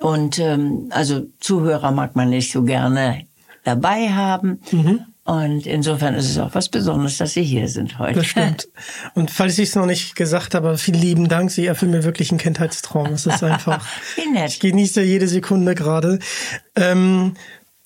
[0.00, 3.26] Und ähm, also Zuhörer mag man nicht so gerne
[3.64, 4.60] dabei haben.
[4.70, 5.06] Mhm.
[5.26, 8.20] Und insofern ist es auch was Besonderes, dass Sie hier sind heute.
[8.20, 8.68] Das stimmt.
[9.14, 11.50] Und falls ich es noch nicht gesagt habe, vielen lieben Dank.
[11.50, 13.08] Sie erfüllen mir wirklich einen Kindheitstraum.
[13.08, 13.84] Es ist einfach.
[14.14, 14.52] Wie nett.
[14.52, 16.20] Ich genieße jede Sekunde gerade.
[16.76, 17.34] Ähm,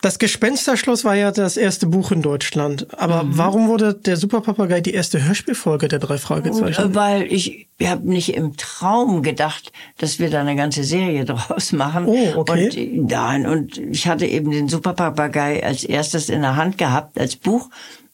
[0.01, 2.87] das Gespensterschloss war ja das erste Buch in Deutschland.
[2.99, 3.37] Aber mhm.
[3.37, 6.95] warum wurde der Superpapagei die erste Hörspielfolge der drei Fragezeichen?
[6.95, 11.73] Weil ich, ich habe nicht im Traum gedacht, dass wir da eine ganze Serie draus
[11.73, 12.07] machen.
[12.07, 12.99] Oh, okay.
[12.99, 17.37] Und, nein, und ich hatte eben den Superpapagei als erstes in der Hand gehabt, als
[17.37, 17.69] Buch.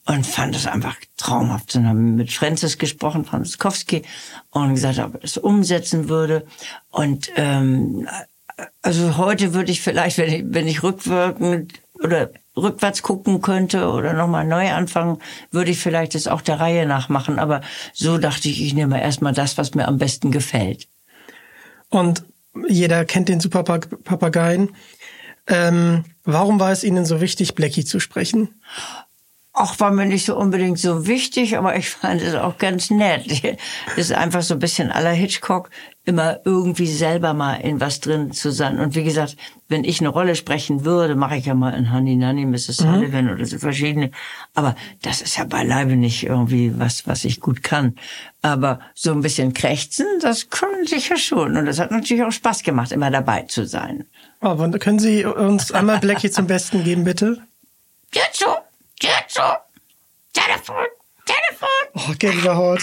[0.05, 1.75] Und fand es einfach traumhaft.
[1.75, 4.03] Dann haben wir mit Francis gesprochen, Franziskowski,
[4.51, 6.45] und gesagt, ob er das umsetzen würde.
[6.91, 8.07] Und ähm,
[8.81, 14.13] also heute würde ich vielleicht, wenn ich, wenn ich rückwirkend oder rückwärts gucken könnte oder
[14.13, 15.19] nochmal neu anfangen,
[15.51, 17.39] würde ich vielleicht das auch der Reihe nach machen.
[17.39, 17.61] Aber
[17.93, 20.87] so dachte ich, ich nehme erstmal das, was mir am besten gefällt.
[21.89, 22.23] Und
[22.67, 24.69] jeder kennt den Superpapageien.
[25.47, 28.49] Ähm, warum war es Ihnen so wichtig, Blackie zu sprechen?
[29.59, 33.25] Auch war mir nicht so unbedingt so wichtig, aber ich fand es auch ganz nett.
[33.95, 35.71] ist einfach so ein bisschen aller Hitchcock,
[36.05, 38.77] immer irgendwie selber mal in was drin zu sein.
[38.79, 39.35] Und wie gesagt,
[39.67, 42.81] wenn ich eine Rolle sprechen würde, mache ich ja mal in Honey Nanny, Mrs.
[42.81, 42.93] Mhm.
[42.93, 44.11] Sullivan oder so verschiedene.
[44.53, 47.95] Aber das ist ja beileibe nicht irgendwie was, was ich gut kann.
[48.43, 51.57] Aber so ein bisschen krächzen, das können sicher schon.
[51.57, 54.05] Und das hat natürlich auch Spaß gemacht, immer dabei zu sein.
[54.39, 57.41] Aber können Sie uns einmal Blackie zum Besten geben, bitte?
[58.13, 58.66] Jetzt so.
[58.99, 59.41] Geht so.
[60.33, 60.85] Telefon,
[61.25, 61.67] Telefon.
[61.93, 62.81] Oh, Gänsehaut.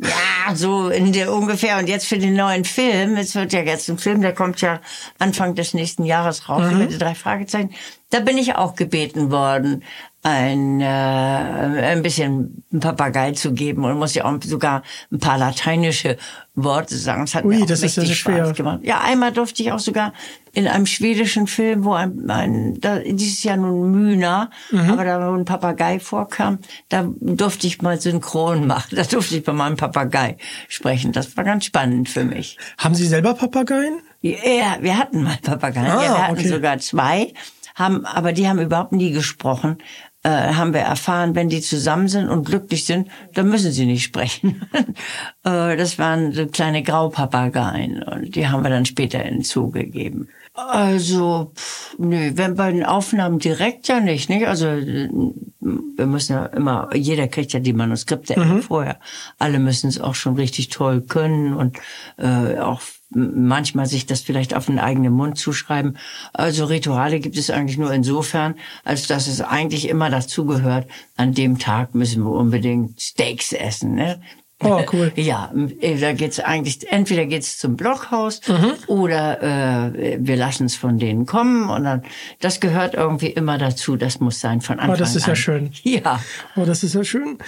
[0.00, 1.78] Ja, so in der ungefähr.
[1.78, 4.80] Und jetzt für den neuen Film, es wird ja jetzt ein Film, der kommt ja
[5.18, 6.78] Anfang des nächsten Jahres raus, mhm.
[6.78, 7.74] mit den drei Fragezeichen.
[8.10, 9.84] Da bin ich auch gebeten worden,
[10.22, 16.16] ein, äh, ein bisschen Papagei zu geben und muss ja auch sogar ein paar lateinische
[16.56, 17.22] Worte sagen.
[17.22, 18.46] Das hat Ui, mir das ist ja schwer.
[18.46, 18.80] Spaß gemacht.
[18.82, 20.12] Ja, einmal durfte ich auch sogar
[20.52, 24.90] in einem schwedischen Film, wo ein, ein da, dieses Jahr nun Mühner, mhm.
[24.90, 28.96] aber da wo ein Papagei vorkam, da durfte ich mal synchron machen.
[28.96, 31.12] Da durfte ich bei meinem Papagei sprechen.
[31.12, 32.58] Das war ganz spannend für mich.
[32.76, 34.00] Haben Sie selber Papageien?
[34.20, 35.86] Ja, wir hatten mal Papageien.
[35.86, 36.48] Ah, ja, wir hatten okay.
[36.48, 37.32] sogar zwei
[37.78, 39.78] haben, aber die haben überhaupt nie gesprochen.
[40.24, 44.02] Äh, haben wir erfahren, wenn die zusammen sind und glücklich sind, dann müssen sie nicht
[44.02, 44.68] sprechen.
[45.44, 50.28] äh, das waren so kleine Graupapageien und die haben wir dann später hinzugegeben.
[50.54, 54.48] Also, pff, nö, wenn bei den Aufnahmen direkt ja nicht, nicht?
[54.48, 58.62] Also, wir müssen ja immer, jeder kriegt ja die Manuskripte mhm.
[58.62, 58.98] vorher.
[59.38, 61.78] Alle müssen es auch schon richtig toll können und
[62.16, 65.96] äh, auch manchmal sich das vielleicht auf den eigenen Mund zuschreiben.
[66.32, 71.58] Also Rituale gibt es eigentlich nur insofern, als dass es eigentlich immer dazugehört, an dem
[71.58, 73.94] Tag müssen wir unbedingt Steaks essen.
[73.94, 74.20] Ne?
[74.62, 75.12] Oh, cool.
[75.16, 78.72] Ja, da geht's eigentlich, entweder geht's zum Blockhaus mhm.
[78.88, 82.02] oder äh, wir lassen es von denen kommen und dann,
[82.40, 84.96] das gehört irgendwie immer dazu, das muss sein von Anfang an.
[84.96, 85.30] Oh, das ist an.
[85.30, 85.70] ja schön.
[85.84, 86.20] Ja.
[86.56, 87.38] Oh, das ist ja schön.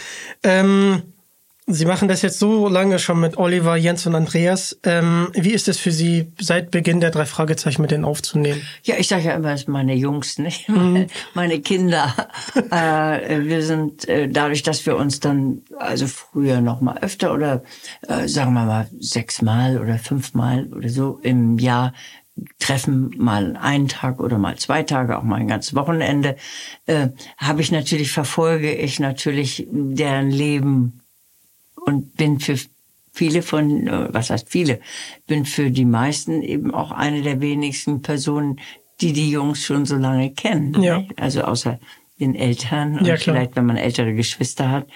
[0.43, 1.03] Ähm
[1.73, 4.79] Sie machen das jetzt so lange schon mit Oliver, Jens und Andreas.
[4.83, 8.61] Ähm, wie ist es für Sie seit Beginn der drei Fragezeichen mit denen aufzunehmen?
[8.83, 10.69] Ja, ich sage ja immer, es sind meine Jungs, nicht?
[10.69, 11.07] Mhm.
[11.35, 12.15] Meine Kinder.
[12.71, 17.63] äh, wir sind äh, dadurch, dass wir uns dann also früher noch mal öfter oder
[18.09, 21.93] äh, sagen wir mal sechsmal oder fünfmal oder so im Jahr
[22.59, 26.37] treffen, mal einen Tag oder mal zwei Tage, auch mal ein ganzes Wochenende,
[26.87, 31.00] äh, habe ich natürlich, verfolge ich natürlich deren Leben
[31.85, 32.57] und bin für
[33.13, 34.81] viele von, äh, was heißt viele,
[35.27, 38.61] bin für die meisten eben auch eine der wenigsten Personen,
[39.01, 40.83] die die Jungs schon so lange kennen.
[40.83, 41.05] Ja.
[41.17, 41.81] Also außer
[42.19, 44.87] den Eltern und Ja, vielleicht, wenn man ältere Geschwister hat.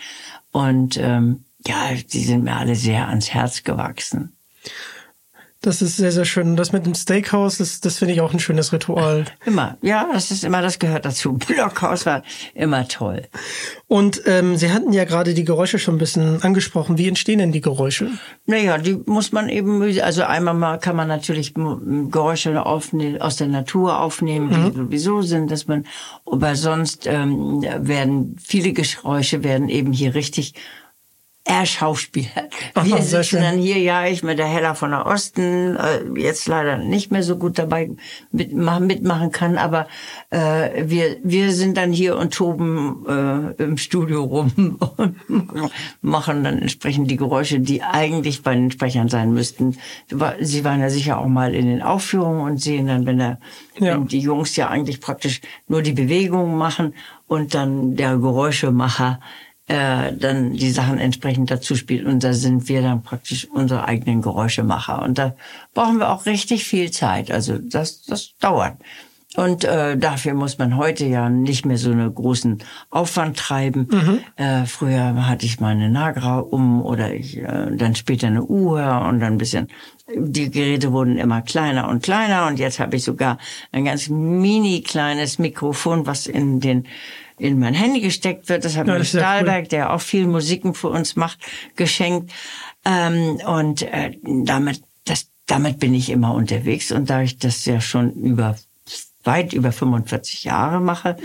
[0.52, 4.36] Und ähm, ja, die sind mir alle sehr ans Herz gewachsen.
[5.64, 6.56] Das ist sehr, sehr schön.
[6.56, 9.24] Das mit dem Steakhouse, das, das finde ich auch ein schönes Ritual.
[9.46, 11.32] Immer, ja, das ist immer, das gehört dazu.
[11.46, 12.22] Blockhaus war
[12.52, 13.22] immer toll.
[13.88, 16.98] Und ähm, Sie hatten ja gerade die Geräusche schon ein bisschen angesprochen.
[16.98, 18.10] Wie entstehen denn die Geräusche?
[18.44, 23.48] Naja, die muss man eben, also einmal mal kann man natürlich Geräusche aufnehmen, aus der
[23.48, 25.86] Natur aufnehmen, die sowieso sind, dass man,
[26.26, 30.52] aber sonst ähm, werden viele Geräusche werden eben hier richtig
[31.46, 32.50] erschauspielert.
[32.82, 36.48] Wir Aha, sitzen dann hier, ja, ich mit der Hella von der Osten, äh, jetzt
[36.48, 37.90] leider nicht mehr so gut dabei
[38.32, 39.86] mitmachen, mitmachen kann, aber
[40.30, 45.16] äh, wir, wir sind dann hier und toben äh, im Studio rum und
[46.00, 49.76] machen dann entsprechend die Geräusche, die eigentlich bei den Sprechern sein müssten.
[50.40, 53.38] Sie waren ja sicher auch mal in den Aufführungen und sehen dann, wenn, der,
[53.78, 53.94] Ja.
[53.94, 56.94] wenn die Jungs ja eigentlich praktisch nur die Bewegungen machen
[57.26, 59.20] und dann der Geräuschemacher
[59.66, 62.06] äh, dann die Sachen entsprechend dazu spielt.
[62.06, 65.02] Und da sind wir dann praktisch unsere eigenen Geräuschemacher.
[65.02, 65.34] Und da
[65.72, 67.30] brauchen wir auch richtig viel Zeit.
[67.30, 68.76] Also das, das dauert.
[69.36, 72.58] Und äh, dafür muss man heute ja nicht mehr so einen großen
[72.90, 73.88] Aufwand treiben.
[74.36, 79.20] Äh, früher hatte ich meine Nagra um oder ich, äh, dann später eine Uhr und
[79.20, 79.68] dann ein bisschen.
[80.14, 83.38] Die Geräte wurden immer kleiner und kleiner und jetzt habe ich sogar
[83.72, 86.86] ein ganz mini kleines Mikrofon, was in den
[87.38, 88.64] in mein Handy gesteckt wird.
[88.64, 91.38] Das hat Ja, mir Stahlberg, der auch viel Musiken für uns macht,
[91.76, 92.32] geschenkt.
[92.84, 96.92] Ähm, und äh, damit, das, damit bin ich immer unterwegs.
[96.92, 98.56] Und da ich das ja schon über
[99.24, 101.16] weit über 45 Jahre mache,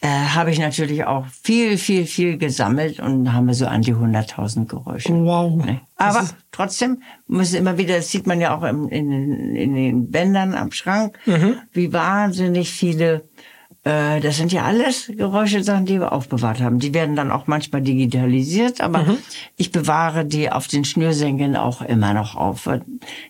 [0.00, 3.94] äh, habe ich natürlich auch viel, viel, viel gesammelt und haben wir so an die
[3.94, 5.12] 100.000 Geräusche.
[5.12, 5.64] Wow.
[5.64, 5.80] Ne?
[5.96, 10.10] Das Aber trotzdem muss immer wieder, das sieht man ja auch im, in, in den
[10.10, 11.18] Bändern am Schrank,
[11.72, 13.28] wie wahnsinnig viele,
[13.84, 16.78] äh, das sind ja alles Geräusche, Sachen, die wir aufbewahrt haben.
[16.78, 19.16] Die werden dann auch manchmal digitalisiert, aber
[19.56, 22.68] ich bewahre die auf den Schnürsenkeln auch immer noch auf.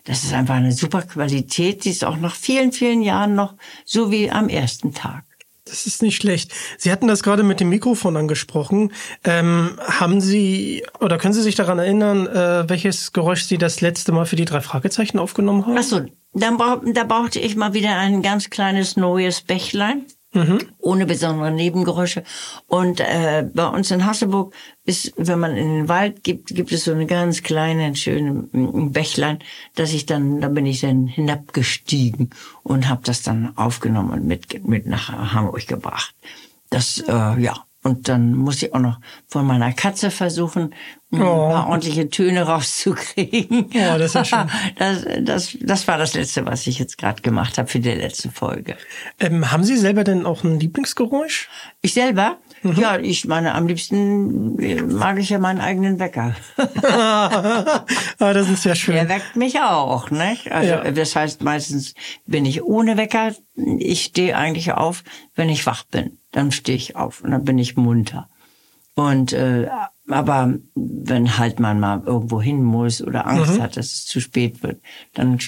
[0.05, 4.11] Das ist einfach eine super Qualität, die ist auch nach vielen, vielen Jahren noch so
[4.11, 5.23] wie am ersten Tag.
[5.69, 6.51] Das ist nicht schlecht.
[6.77, 8.91] Sie hatten das gerade mit dem Mikrofon angesprochen.
[9.23, 14.11] Ähm, haben Sie oder können Sie sich daran erinnern, äh, welches Geräusch Sie das letzte
[14.11, 15.77] Mal für die drei Fragezeichen aufgenommen haben?
[15.77, 16.01] Ach so,
[16.33, 20.05] dann brauch, da brauchte ich mal wieder ein ganz kleines neues Bächlein.
[20.77, 22.23] Ohne besondere Nebengeräusche.
[22.67, 24.53] Und äh, bei uns in Hasseburg
[24.85, 29.39] ist, wenn man in den Wald gibt, gibt es so eine ganz kleine, schöne Bächlein,
[29.75, 32.29] dass ich dann, da bin ich dann hinabgestiegen
[32.63, 36.13] und habe das dann aufgenommen und mit, mit nach Hamburg gebracht.
[36.69, 37.65] Das, äh, ja.
[37.81, 40.73] Und dann muss ich auch noch von meiner Katze versuchen,
[41.11, 41.49] ein Oh.
[41.49, 43.71] paar ordentliche Töne rauszukriegen.
[43.71, 44.49] Ja, das ist schön.
[44.77, 48.29] Das, das, das war das Letzte, was ich jetzt gerade gemacht habe für die letzte
[48.29, 48.75] Folge.
[49.19, 51.49] Ähm, haben Sie selber denn auch ein Lieblingsgeräusch?
[51.81, 52.37] Ich selber?
[52.63, 56.35] Ja, ich meine, am liebsten äh, mag ich ja meinen eigenen Wecker.
[56.83, 58.95] ah, das ist sehr schön.
[58.95, 60.51] Der weckt mich auch, nicht?
[60.51, 60.91] Also Ja.
[60.91, 61.93] das heißt, meistens
[62.25, 63.33] bin ich ohne Wecker.
[63.77, 65.03] Ich stehe eigentlich auf,
[65.35, 66.17] wenn ich wach bin.
[66.31, 68.29] Dann stehe ich auf und dann bin ich munter.
[68.95, 69.67] Und äh,
[70.09, 73.61] aber wenn halt man mal irgendwo hin muss oder Angst Mhm.
[73.61, 74.81] hat, dass es zu spät wird,
[75.13, 75.39] dann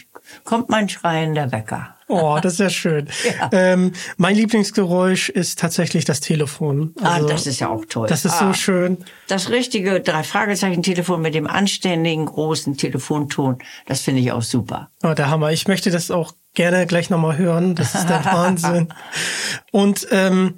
[0.43, 1.95] kommt mein schreiender Wecker.
[2.11, 3.07] Oh, das ist ja schön.
[3.53, 6.93] ähm, mein Lieblingsgeräusch ist tatsächlich das Telefon.
[7.01, 8.07] Also, ah, das ist ja auch toll.
[8.07, 8.47] Das ist ah.
[8.47, 8.97] so schön.
[9.27, 14.89] Das richtige drei Fragezeichen Telefon mit dem anständigen großen Telefonton, das finde ich auch super.
[15.03, 15.51] Oh, der Hammer.
[15.51, 17.75] Ich möchte das auch gerne gleich nochmal hören.
[17.75, 18.89] Das ist der Wahnsinn.
[19.71, 20.55] Und ähm,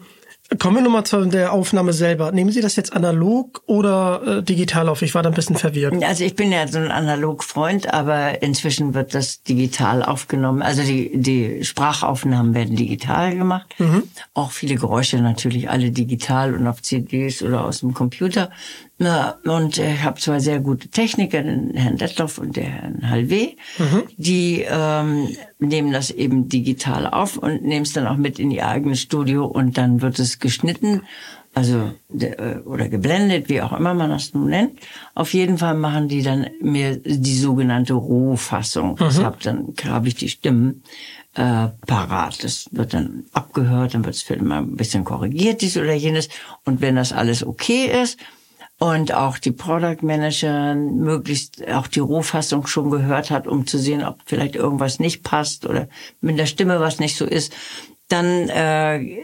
[0.59, 2.31] kommen wir nochmal zu der Aufnahme selber.
[2.31, 5.01] Nehmen Sie das jetzt analog oder äh, digital auf?
[5.01, 6.03] Ich war da ein bisschen verwirrt.
[6.03, 10.61] Also ich bin ja so ein Analogfreund, aber inzwischen wird das digital aufgenommen.
[10.61, 13.67] Also die, die Sprachaufnahmen werden digital gemacht.
[14.33, 18.49] Auch viele Geräusche natürlich alle digital und auf CDs oder aus dem Computer.
[19.03, 23.57] Na, und ich habe zwei sehr gute Techniker, den Herrn Detloff und den Herrn Halvé,
[24.15, 25.27] die ähm,
[25.59, 29.45] nehmen das eben digital auf und nehmen es dann auch mit in ihr eigenes Studio
[29.45, 31.01] und dann wird es geschnitten
[31.55, 34.79] Also äh, oder geblendet, wie auch immer man das nun nennt.
[35.13, 38.97] Auf jeden Fall machen die dann mir die sogenannte Rohfassung.
[38.99, 39.07] Mhm.
[39.09, 40.81] Ich hab dann habe ich die Stimmen
[41.35, 42.43] äh, parat.
[42.43, 46.29] Das wird dann abgehört, dann wird es mal ein bisschen korrigiert, dies oder jenes.
[46.65, 48.17] Und wenn das alles okay ist,
[48.83, 54.03] und auch die Product Manager möglichst auch die Rohfassung schon gehört hat, um zu sehen,
[54.03, 55.87] ob vielleicht irgendwas nicht passt oder
[56.19, 57.53] mit der Stimme was nicht so ist,
[58.09, 59.21] dann äh,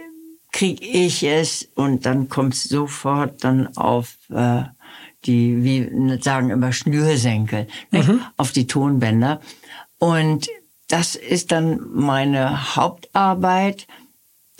[0.53, 4.63] kriege ich es und dann kommt es sofort dann auf äh,
[5.25, 8.21] die, wie sagen immer Schnürsenkel, mhm.
[8.37, 9.41] auf die Tonbänder.
[9.97, 10.47] Und
[10.87, 13.87] das ist dann meine Hauptarbeit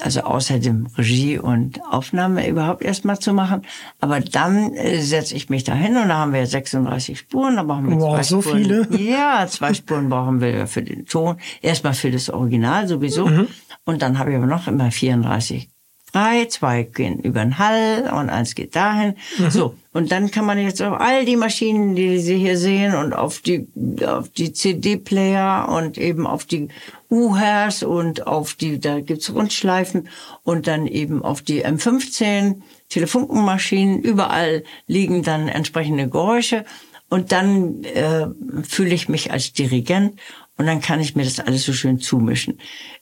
[0.02, 3.64] also außer dem Regie und Aufnahme überhaupt erstmal zu machen.
[4.00, 7.64] Aber dann äh, setze ich mich da hin und da haben wir 36 Spuren, da
[7.64, 8.58] brauchen wir wow, zwei so Spuren.
[8.64, 8.88] viele?
[8.98, 11.38] Ja, zwei Spuren brauchen wir für den Ton.
[11.62, 13.28] Erstmal für das Original sowieso.
[13.28, 13.48] Mhm.
[13.86, 15.70] Und dann habe ich aber noch immer 34
[16.12, 19.16] frei, zwei gehen über den Hall und eins geht dahin.
[19.38, 19.50] Mhm.
[19.50, 19.76] So.
[19.92, 23.40] Und dann kann man jetzt auf all die Maschinen, die Sie hier sehen und auf
[23.40, 23.68] die,
[24.06, 26.70] auf die CD-Player und eben auf die
[27.10, 30.10] UHers und auf die, da gibt's Rundschleifen
[30.44, 34.02] und dann eben auf die M15 Telefunkenmaschinen.
[34.02, 36.66] Überall liegen dann entsprechende Geräusche.
[37.10, 38.28] Und dann äh,
[38.64, 40.20] fühle ich mich als Dirigent
[40.58, 42.60] und dann kann ich mir das alles so schön zumischen.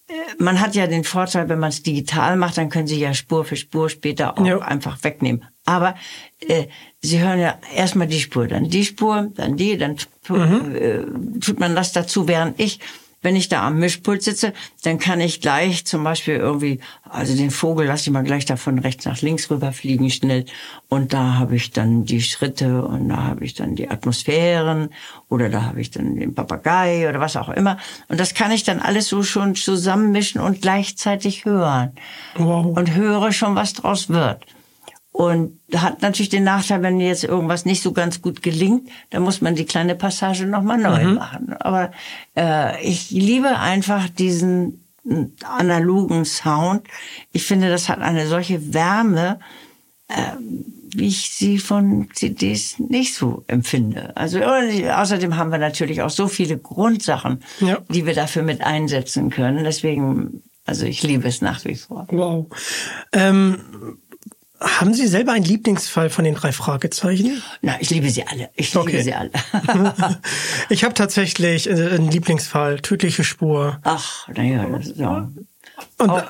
[0.07, 3.13] Äh, man hat ja den Vorteil, wenn man es digital macht, dann können Sie ja
[3.13, 4.59] Spur für Spur später auch ja.
[4.59, 5.43] einfach wegnehmen.
[5.65, 5.95] Aber
[6.47, 6.67] äh,
[7.01, 9.97] Sie hören ja erstmal die Spur, dann die Spur, dann die, dann
[10.29, 10.75] mhm.
[10.75, 12.79] äh, tut man das dazu, während ich
[13.21, 14.53] wenn ich da am Mischpult sitze,
[14.83, 18.79] dann kann ich gleich zum Beispiel irgendwie, also den Vogel lasse ich mal gleich davon
[18.79, 20.45] rechts nach links rüberfliegen schnell
[20.87, 24.89] und da habe ich dann die Schritte und da habe ich dann die Atmosphären
[25.29, 27.77] oder da habe ich dann den Papagei oder was auch immer
[28.07, 31.93] und das kann ich dann alles so schon zusammenmischen und gleichzeitig hören
[32.35, 32.77] wow.
[32.77, 34.45] und höre schon, was draus wird.
[35.17, 39.41] Und hat natürlich den Nachteil, wenn jetzt irgendwas nicht so ganz gut gelingt, dann muss
[39.41, 41.13] man die kleine Passage nochmal neu mhm.
[41.15, 41.53] machen.
[41.53, 41.91] Aber
[42.35, 44.83] äh, ich liebe einfach diesen
[45.43, 46.83] analogen Sound.
[47.31, 49.39] Ich finde, das hat eine solche Wärme,
[50.07, 50.33] äh,
[50.95, 54.15] wie ich sie von CDs nicht so empfinde.
[54.15, 57.79] Also außerdem haben wir natürlich auch so viele Grundsachen, ja.
[57.89, 59.63] die wir dafür mit einsetzen können.
[59.63, 62.05] Deswegen, also ich liebe es nach wie vor.
[62.11, 62.45] Wow.
[63.13, 63.97] Ähm
[64.59, 67.43] haben Sie selber einen Lieblingsfall von den drei Fragezeichen?
[67.61, 68.49] Na, ich liebe sie alle.
[68.55, 68.91] Ich okay.
[68.91, 69.31] liebe sie alle.
[70.69, 73.79] ich habe tatsächlich äh, einen Lieblingsfall, tödliche Spur.
[73.83, 75.29] Ach, naja, das ist ja.
[75.99, 76.23] Und,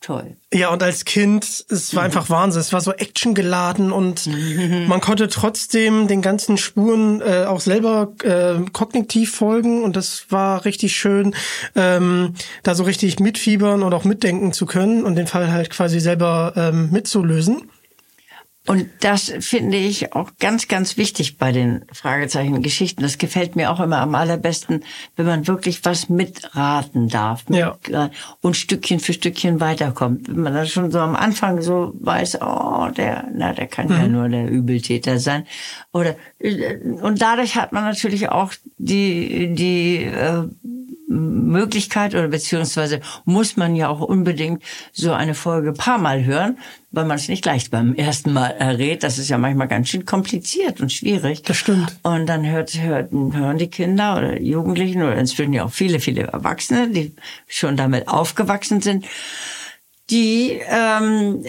[0.00, 0.36] toll.
[0.52, 2.60] Ja, und als Kind, es war einfach Wahnsinn.
[2.60, 4.26] Es war so actiongeladen und
[4.88, 10.64] man konnte trotzdem den ganzen Spuren äh, auch selber äh, kognitiv folgen und das war
[10.64, 11.34] richtig schön,
[11.74, 16.00] ähm, da so richtig mitfiebern und auch mitdenken zu können und den Fall halt quasi
[16.00, 17.70] selber ähm, mitzulösen.
[18.66, 23.02] Und das finde ich auch ganz, ganz wichtig bei den Fragezeichen-Geschichten.
[23.02, 24.84] Das gefällt mir auch immer am allerbesten,
[25.16, 27.78] wenn man wirklich was mitraten darf ja.
[28.42, 30.28] und Stückchen für Stückchen weiterkommt.
[30.28, 33.92] Wenn man dann schon so am Anfang so weiß, oh, der, na, der kann mhm.
[33.92, 35.46] ja nur der Übeltäter sein.
[35.92, 40.44] Oder und dadurch hat man natürlich auch die die äh,
[41.10, 46.58] Möglichkeit oder beziehungsweise muss man ja auch unbedingt so eine Folge paar Mal hören,
[46.92, 49.02] weil man es nicht gleich beim ersten Mal errät.
[49.02, 51.42] Das ist ja manchmal ganz schön kompliziert und schwierig.
[51.42, 51.96] Das stimmt.
[52.04, 56.22] Und dann hört, hört, hören die Kinder oder Jugendlichen oder inzwischen ja auch viele, viele
[56.22, 57.12] Erwachsene, die
[57.48, 59.04] schon damit aufgewachsen sind,
[60.10, 61.44] die ähm,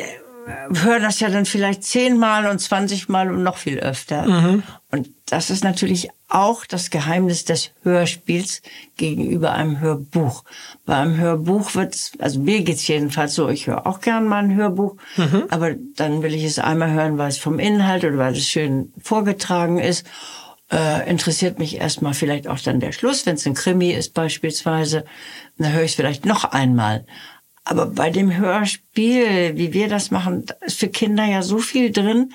[0.45, 4.27] hören das ja dann vielleicht zehnmal und zwanzigmal und noch viel öfter.
[4.27, 4.63] Mhm.
[4.91, 8.61] Und das ist natürlich auch das Geheimnis des Hörspiels
[8.97, 10.43] gegenüber einem Hörbuch.
[10.85, 14.55] Bei einem Hörbuch wird also mir geht's jedenfalls so, ich höre auch gern mal ein
[14.55, 15.43] Hörbuch, mhm.
[15.49, 18.93] aber dann will ich es einmal hören, weil es vom Inhalt oder weil es schön
[19.01, 20.05] vorgetragen ist.
[20.71, 25.03] Äh, interessiert mich erstmal vielleicht auch dann der Schluss, wenn es ein Krimi ist beispielsweise,
[25.57, 27.05] dann höre ich es vielleicht noch einmal.
[27.63, 32.33] Aber bei dem Hörspiel, wie wir das machen, ist für Kinder ja so viel drin,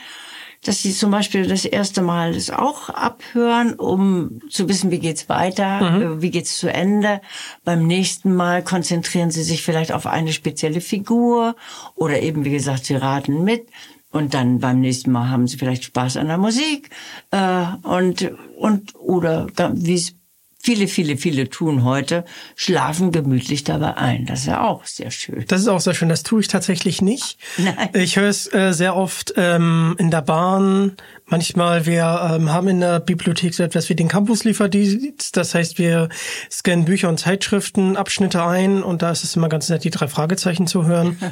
[0.65, 5.29] dass sie zum Beispiel das erste Mal das auch abhören, um zu wissen, wie geht's
[5.29, 6.03] weiter, mhm.
[6.03, 7.21] Äh, wie geht's zu Ende.
[7.65, 11.57] Beim nächsten Mal konzentrieren sie sich vielleicht auf eine spezielle Figur
[11.95, 13.69] oder eben, wie gesagt, sie raten mit.
[14.11, 16.91] Und dann beim nächsten Mal haben sie vielleicht Spaß an der Musik
[17.33, 20.15] äh, und und oder wie es
[20.63, 22.25] viele, viele, viele tun heute,
[22.57, 24.27] schlafen gemütlich dabei ein.
[24.27, 25.45] Das ist ja auch sehr schön.
[25.49, 26.09] Das ist auch sehr schön.
[26.09, 27.39] Das tue ich tatsächlich nicht.
[27.57, 27.91] Nein.
[27.95, 30.97] Ich höre es äh, sehr oft ähm, in der Bahn.
[31.27, 35.37] Manchmal, wir ähm, haben in der Bibliothek so etwas wie den Campus-Lieferdienst.
[35.37, 36.09] Das heißt, wir
[36.51, 40.09] scannen Bücher und Zeitschriften, Abschnitte ein und da ist es immer ganz nett, die drei
[40.09, 41.19] Fragezeichen zu hören.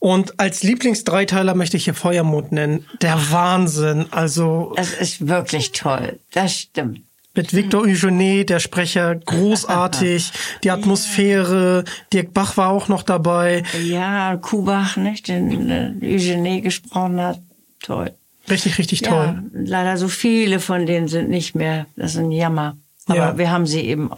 [0.00, 2.84] Und als Lieblingsdreiteiler möchte ich hier Feuermond nennen.
[3.00, 4.04] Der Wahnsinn.
[4.10, 6.18] Also Das ist wirklich toll.
[6.30, 7.00] Das stimmt.
[7.34, 10.30] Mit Victor Eugene, der Sprecher, großartig.
[10.64, 11.84] Die Atmosphäre.
[12.12, 13.62] Dirk Bach war auch noch dabei.
[13.82, 17.40] Ja, Kubach, nicht, den äh, Eugenie gesprochen hat.
[17.82, 18.12] Toll.
[18.48, 19.42] Richtig, richtig Ja, toll.
[19.52, 21.86] leider so viele von denen sind nicht mehr.
[21.96, 22.76] Das ist ein Jammer.
[23.06, 23.38] Aber Ja.
[23.38, 24.10] wir haben sie eben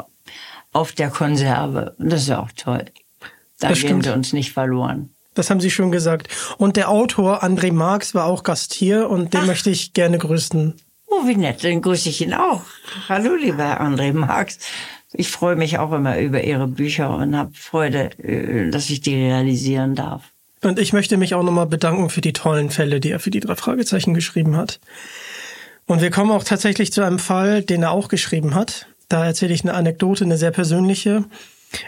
[0.73, 1.95] auf der Konserve.
[1.99, 2.85] Und das ist ja auch toll.
[3.61, 4.05] Da Das gehen stimmt.
[4.05, 5.11] sie uns nicht verloren.
[5.35, 6.29] Das haben Sie schon gesagt.
[6.57, 10.75] Und der Autor André Marx war auch Gast hier und den möchte ich gerne grüßen.
[11.07, 12.63] Oh, wie nett, dann grüße ich ihn auch.
[13.09, 14.59] Hallo, lieber André Marx.
[15.13, 19.15] Ich freue mich auch immer über Ihre Bücher und habe Freude, äh, dass ich die
[19.15, 20.23] realisieren darf.
[20.63, 23.41] Und ich möchte mich auch nochmal bedanken für die tollen Fälle, die er für die
[23.41, 24.81] drei Fragezeichen geschrieben hat.
[25.87, 28.87] Und wir kommen auch tatsächlich zu einem Fall, den er auch geschrieben hat.
[29.09, 31.25] Da erzähle ich eine Anekdote, eine sehr persönliche.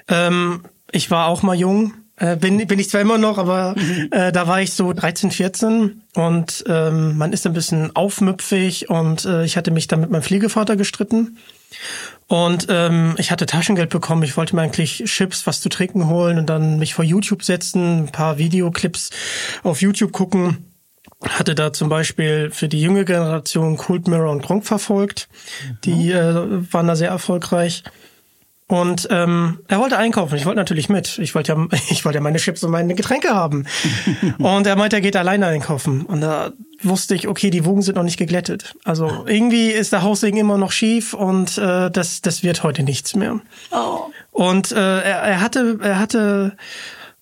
[0.06, 3.74] Ähm, ich war auch mal jung, äh, bin, bin ich zwar immer noch, aber
[4.10, 9.24] äh, da war ich so 13, 14 und ähm, man ist ein bisschen aufmüpfig und
[9.24, 11.38] äh, ich hatte mich dann mit meinem Pflegevater gestritten.
[12.26, 14.22] Und ähm, ich hatte Taschengeld bekommen.
[14.22, 18.04] Ich wollte mir eigentlich Chips, was zu trinken holen und dann mich vor YouTube setzen,
[18.04, 19.10] ein paar Videoclips
[19.62, 20.64] auf YouTube gucken.
[21.22, 25.28] Hatte da zum Beispiel für die junge Generation Cult Mirror und Gronk verfolgt.
[25.84, 27.82] Die äh, waren da sehr erfolgreich.
[28.68, 30.36] Und ähm, er wollte einkaufen.
[30.36, 31.18] Ich wollte natürlich mit.
[31.18, 33.66] Ich wollte ja, ich wollte ja meine Chips und meine Getränke haben.
[34.38, 36.02] und er meinte, er geht alleine einkaufen.
[36.02, 36.52] Und da
[36.82, 38.74] wusste ich, okay, die Wogen sind noch nicht geglättet.
[38.84, 43.16] Also irgendwie ist der Haussegen immer noch schief und äh, das, das wird heute nichts
[43.16, 43.40] mehr.
[44.30, 46.56] Und äh, er, er hatte, er hatte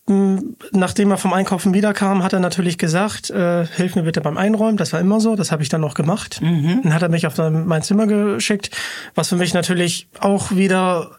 [0.08, 4.76] Nachdem er vom Einkaufen wiederkam, hat er natürlich gesagt, äh, hilf mir bitte beim Einräumen.
[4.76, 6.38] Das war immer so, das habe ich dann noch gemacht.
[6.84, 8.70] Dann hat er mich auf mein Zimmer geschickt,
[9.16, 11.16] was für mich natürlich auch wieder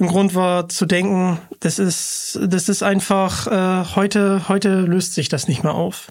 [0.00, 5.28] ein Grund war zu denken, das ist, das ist einfach, äh, heute, heute löst sich
[5.28, 6.08] das nicht mehr auf.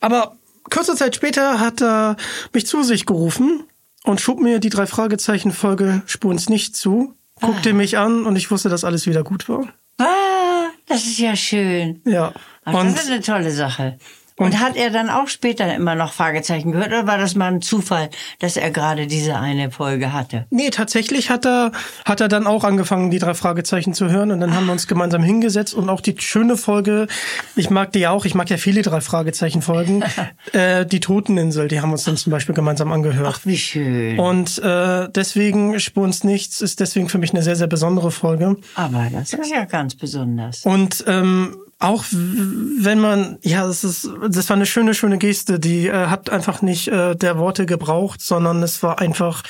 [0.00, 0.36] Aber
[0.70, 2.16] kurze Zeit später hat er
[2.52, 3.64] mich zu sich gerufen
[4.04, 8.50] und schob mir die drei Fragezeichen Folge Spurens nicht zu, guckte mich an und ich
[8.50, 9.66] wusste, dass alles wieder gut war.
[9.98, 10.43] Ah,
[10.86, 12.00] das ist ja schön.
[12.04, 12.32] Ja.
[12.64, 13.98] Ach, das ist eine tolle Sache.
[14.36, 17.62] Und, hat er dann auch später immer noch Fragezeichen gehört oder war das mal ein
[17.62, 18.10] Zufall,
[18.40, 20.46] dass er gerade diese eine Folge hatte?
[20.50, 21.72] nee, tatsächlich hat er,
[22.04, 24.86] hat er dann auch angefangen, die drei Fragezeichen zu hören und dann haben wir uns
[24.86, 27.06] gemeinsam hingesetzt und auch die schöne Folge,
[27.54, 30.02] ich mag die ja auch, ich mag ja viele drei Fragezeichen Folgen,
[30.52, 33.36] äh, die Toteninsel, die haben wir uns dann zum Beispiel gemeinsam angehört.
[33.38, 34.18] Ach, wie schön.
[34.18, 38.56] Und äh, deswegen Spurens nichts ist deswegen für mich eine sehr, sehr besondere Folge.
[38.74, 40.64] Aber das ist ja ganz besonders.
[40.64, 45.86] Und ähm, auch wenn man, ja, es ist, das war eine schöne, schöne Geste, die
[45.86, 49.42] äh, hat einfach nicht äh, der Worte gebraucht, sondern es war einfach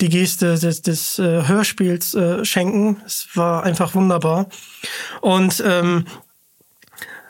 [0.00, 3.02] die Geste des, des äh, Hörspiels äh, schenken.
[3.04, 4.46] Es war einfach wunderbar.
[5.22, 6.04] Und ähm,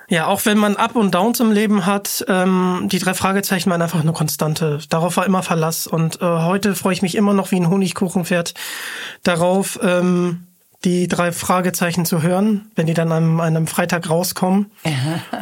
[0.08, 3.80] ja, auch wenn man Up und Downs im Leben hat, ähm, die drei Fragezeichen waren
[3.80, 4.80] einfach eine Konstante.
[4.90, 5.86] Darauf war immer Verlass.
[5.86, 8.52] Und äh, heute freue ich mich immer noch wie ein Honigkuchenpferd
[9.22, 10.46] darauf, ähm,
[10.84, 14.72] die drei Fragezeichen zu hören, wenn die dann an einem Freitag rauskommen.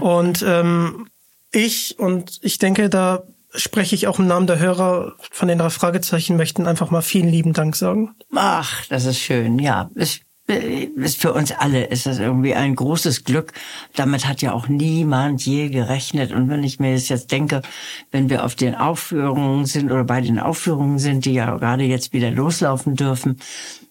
[0.01, 1.09] und ähm,
[1.53, 3.23] ich, und ich denke, da
[3.55, 7.29] spreche ich auch im Namen der Hörer von den drei Fragezeichen, möchten einfach mal vielen
[7.29, 8.15] lieben Dank sagen.
[8.35, 9.59] Ach, das ist schön.
[9.59, 10.21] Ja, es
[10.55, 13.53] ist für uns alle ist das irgendwie ein großes Glück.
[13.95, 16.33] Damit hat ja auch niemand je gerechnet.
[16.33, 17.63] Und wenn ich mir das jetzt denke,
[18.11, 22.13] wenn wir auf den Aufführungen sind oder bei den Aufführungen sind, die ja gerade jetzt
[22.13, 23.39] wieder loslaufen dürfen,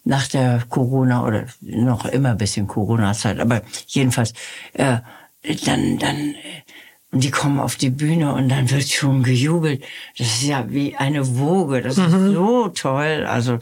[0.04, 4.34] nach der Corona oder noch immer ein bisschen Corona-Zeit, aber jedenfalls,
[4.74, 4.98] äh,
[5.66, 6.64] dann, dann, äh,
[7.12, 9.84] und die kommen auf die Bühne und dann wird schon gejubelt.
[10.18, 11.82] Das ist ja wie eine Woge.
[11.82, 13.26] Das ist so toll.
[13.28, 13.58] Also,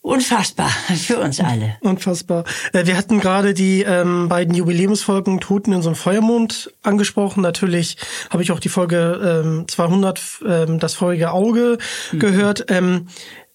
[0.00, 1.76] Unfassbar für uns alle.
[1.80, 2.44] Unfassbar.
[2.72, 7.42] Äh, Wir hatten gerade die ähm, beiden Jubiläumsfolgen Toten in so einem Feuermond angesprochen.
[7.42, 7.96] Natürlich
[8.30, 11.78] habe ich auch die Folge ähm, 200, ähm, das feurige Auge
[12.12, 12.66] gehört.
[12.68, 13.08] Ähm,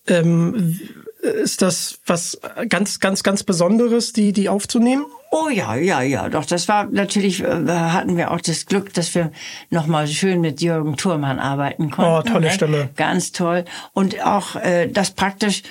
[0.07, 0.79] ähm,
[1.23, 5.05] ist das was ganz, ganz, ganz Besonderes, die, die aufzunehmen?
[5.31, 6.45] Oh ja, ja, ja, doch.
[6.45, 9.31] Das war natürlich, äh, hatten wir auch das Glück, dass wir
[9.69, 12.11] nochmal schön mit Jürgen Thurmann arbeiten konnten.
[12.11, 12.51] Oh, tolle ne?
[12.51, 12.89] Stimme.
[12.97, 13.63] Ganz toll.
[13.93, 15.63] Und auch, äh, dass praktisch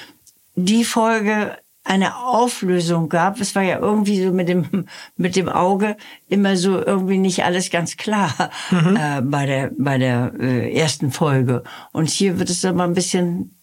[0.55, 3.41] die Folge eine Auflösung gab.
[3.41, 4.87] Es war ja irgendwie so mit dem
[5.17, 5.97] mit dem Auge
[6.29, 11.65] immer so irgendwie nicht alles ganz klar äh, bei der bei der äh, ersten Folge.
[11.93, 13.57] Und hier wird es aber ein bisschen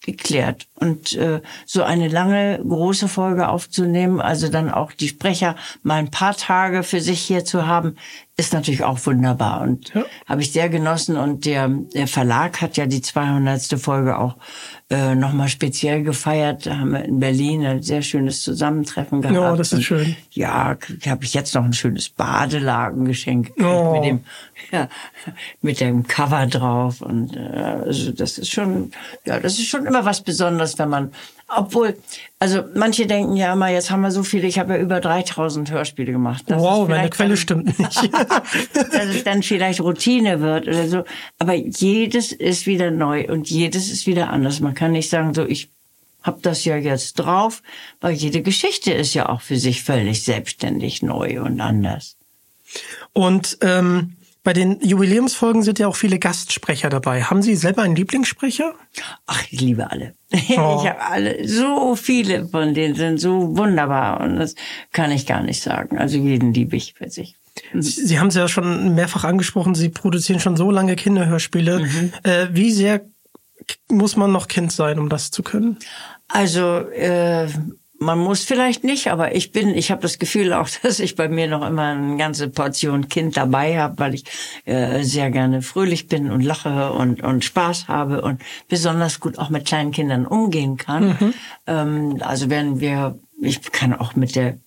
[0.00, 0.66] geklärt.
[0.74, 6.10] Und äh, so eine lange, große Folge aufzunehmen, also dann auch die Sprecher mal ein
[6.10, 7.96] paar Tage für sich hier zu haben,
[8.38, 10.04] ist natürlich auch wunderbar und ja.
[10.26, 11.16] habe ich sehr genossen.
[11.16, 13.80] Und der, der Verlag hat ja die 200.
[13.80, 14.36] Folge auch
[14.90, 16.64] äh, nochmal speziell gefeiert.
[16.64, 19.36] Da haben wir in Berlin ein sehr schönes Zusammentreffen gehabt.
[19.36, 20.14] Ja, das ist schön.
[20.30, 20.76] ja,
[21.06, 23.94] habe ich jetzt noch ein schönes Badelagengeschenk oh.
[23.94, 24.20] mit dem
[24.70, 24.88] ja,
[25.60, 28.92] mit dem Cover drauf und äh, also das ist schon
[29.26, 31.12] ja, das ist schon immer was Besonderes, wenn man
[31.48, 31.96] obwohl,
[32.38, 35.70] also manche denken ja immer, jetzt haben wir so viele, ich habe ja über 3000
[35.70, 36.44] Hörspiele gemacht.
[36.46, 38.14] Das wow, meine Quelle dann, stimmt nicht.
[38.74, 41.04] dass es dann vielleicht Routine wird oder so.
[41.38, 44.60] Aber jedes ist wieder neu und jedes ist wieder anders.
[44.60, 45.70] Man kann nicht sagen, so ich
[46.22, 47.62] habe das ja jetzt drauf,
[48.02, 52.16] weil jede Geschichte ist ja auch für sich völlig selbstständig neu und anders.
[53.14, 54.17] Und ähm,
[54.48, 57.22] bei den Jubiläumsfolgen sind ja auch viele Gastsprecher dabei.
[57.22, 58.72] Haben Sie selber einen Lieblingssprecher?
[59.26, 60.14] Ach, ich liebe alle.
[60.32, 60.80] Oh.
[60.80, 64.54] Ich habe alle, so viele von denen sind so wunderbar und das
[64.90, 65.98] kann ich gar nicht sagen.
[65.98, 67.36] Also jeden liebe ich für sich.
[67.74, 71.80] Sie, Sie haben es ja schon mehrfach angesprochen, Sie produzieren schon so lange Kinderhörspiele.
[71.80, 72.12] Mhm.
[72.22, 73.02] Äh, wie sehr
[73.90, 75.76] muss man noch Kind sein, um das zu können?
[76.26, 77.48] Also äh,
[77.98, 81.28] man muss vielleicht nicht, aber ich bin, ich habe das Gefühl auch, dass ich bei
[81.28, 84.24] mir noch immer eine ganze Portion Kind dabei habe, weil ich
[84.64, 89.50] äh, sehr gerne fröhlich bin und lache und, und Spaß habe und besonders gut auch
[89.50, 91.16] mit kleinen Kindern umgehen kann.
[91.20, 91.34] Mhm.
[91.66, 94.58] Ähm, also wenn wir, ich kann auch mit der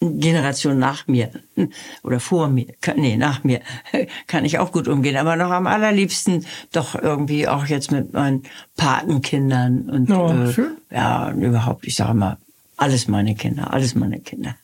[0.00, 1.30] Generation nach mir
[2.04, 2.66] oder vor mir,
[2.96, 3.60] nee, nach mir,
[4.28, 8.44] kann ich auch gut umgehen, aber noch am allerliebsten doch irgendwie auch jetzt mit meinen
[8.76, 12.38] Patenkindern und oh, äh, ja, überhaupt, ich sage mal,
[12.78, 14.56] alles meine Kinder, alles meine Kinder.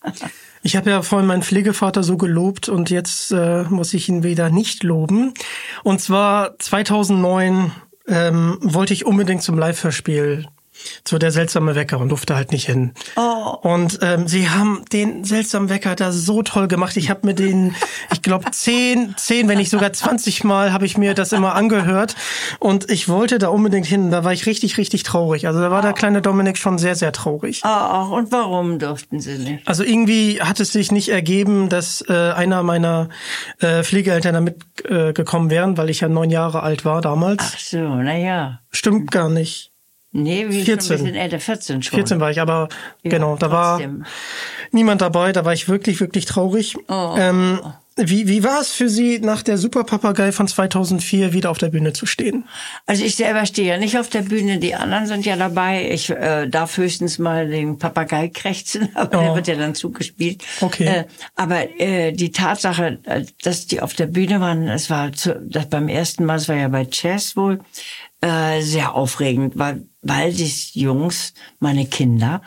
[0.62, 4.48] Ich habe ja vorhin meinen Pflegevater so gelobt und jetzt äh, muss ich ihn wieder
[4.48, 5.34] nicht loben.
[5.82, 7.72] Und zwar 2009
[8.06, 10.46] ähm, wollte ich unbedingt zum Live-Hörspiel
[11.04, 12.92] zu der seltsame Wecker und durfte halt nicht hin.
[13.16, 13.56] Oh.
[13.62, 16.96] Und ähm, sie haben den seltsamen Wecker da so toll gemacht.
[16.96, 17.74] Ich habe mir den,
[18.12, 22.14] ich glaube zehn, zehn, wenn nicht sogar 20 Mal habe ich mir das immer angehört
[22.58, 24.10] und ich wollte da unbedingt hin.
[24.10, 25.46] Da war ich richtig, richtig traurig.
[25.46, 27.60] Also da war der kleine Dominik schon sehr, sehr traurig.
[27.64, 29.66] Ach, und warum durften Sie nicht?
[29.66, 33.08] Also irgendwie hat es sich nicht ergeben, dass äh, einer meiner
[33.60, 37.42] äh, Pflegeeltern da mitgekommen äh, wären, weil ich ja neun Jahre alt war damals.
[37.54, 38.60] Ach so, na ja.
[38.70, 39.73] Stimmt gar nicht.
[40.16, 40.80] Nee, wie 14.
[40.80, 41.96] schon ein bisschen älter, 14 schon.
[41.96, 42.68] 14 war ich, aber
[43.02, 44.00] ja, genau, da trotzdem.
[44.00, 44.06] war
[44.70, 46.76] niemand dabei, da war ich wirklich, wirklich traurig.
[46.88, 47.16] Oh.
[47.18, 47.58] Ähm,
[47.96, 51.92] wie, wie war es für Sie, nach der Superpapagei von 2004 wieder auf der Bühne
[51.92, 52.44] zu stehen?
[52.86, 55.90] Also ich selber stehe ja nicht auf der Bühne, die anderen sind ja dabei.
[55.90, 59.22] Ich äh, darf höchstens mal den Papagei krächzen, aber oh.
[59.22, 60.44] der wird ja dann zugespielt.
[60.60, 60.86] Okay.
[60.86, 61.04] Äh,
[61.34, 65.68] aber äh, die Tatsache, äh, dass die auf der Bühne waren, es war zu, das
[65.68, 67.58] beim ersten Mal, es war ja bei Chess wohl,
[68.20, 72.42] äh, sehr aufregend, weil weil die Jungs, meine Kinder,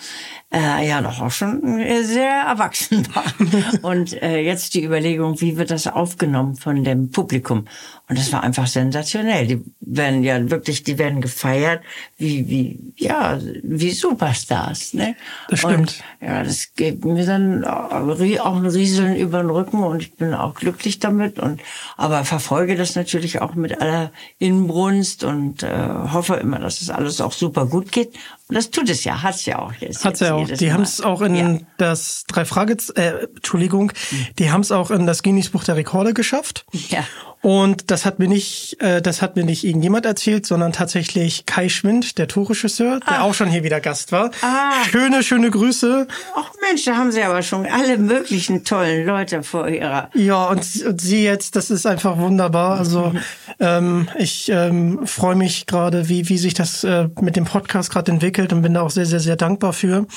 [0.53, 3.79] äh, ja doch auch schon äh, sehr erwachsen waren.
[3.81, 7.65] und äh, jetzt die Überlegung, wie wird das aufgenommen von dem Publikum?
[8.09, 9.47] Und das war einfach sensationell.
[9.47, 11.81] Die werden ja wirklich, die werden gefeiert
[12.17, 15.15] wie, wie, ja, wie Superstars, ne?
[15.49, 15.77] Das stimmt.
[15.77, 20.33] Und, ja, das gibt mir dann auch ein Rieseln über den Rücken und ich bin
[20.33, 21.61] auch glücklich damit und,
[21.97, 26.95] aber verfolge das natürlich auch mit aller Inbrunst und äh, hoffe immer, dass es das
[26.95, 28.13] alles auch super gut geht.
[28.47, 30.03] Und das tut es ja, hat's ja auch jetzt.
[30.03, 30.47] Hat's ja auch.
[30.47, 31.59] Die haben es auch in ja.
[31.77, 33.91] das drei Frage, äh, Entschuldigung,
[34.37, 36.65] die haben es auch in das Guinness Buch der Rekorde geschafft.
[36.89, 37.03] Ja.
[37.41, 41.69] Und das hat mir nicht, äh, das hat mir nicht irgendjemand erzählt, sondern tatsächlich Kai
[41.69, 44.31] Schwind, der Torregisseur, der auch schon hier wieder Gast war.
[44.41, 44.83] Ah.
[44.89, 46.07] Schöne, schöne Grüße.
[46.35, 50.09] Ach Mensch, da haben Sie aber schon alle möglichen tollen Leute vor Ihrer.
[50.15, 52.79] Ja, und, und Sie jetzt, das ist einfach wunderbar.
[52.79, 53.13] Also
[53.59, 58.11] ähm, ich ähm, freue mich gerade, wie, wie sich das äh, mit dem Podcast gerade
[58.11, 60.07] entwickelt und bin da auch sehr, sehr, sehr dankbar für.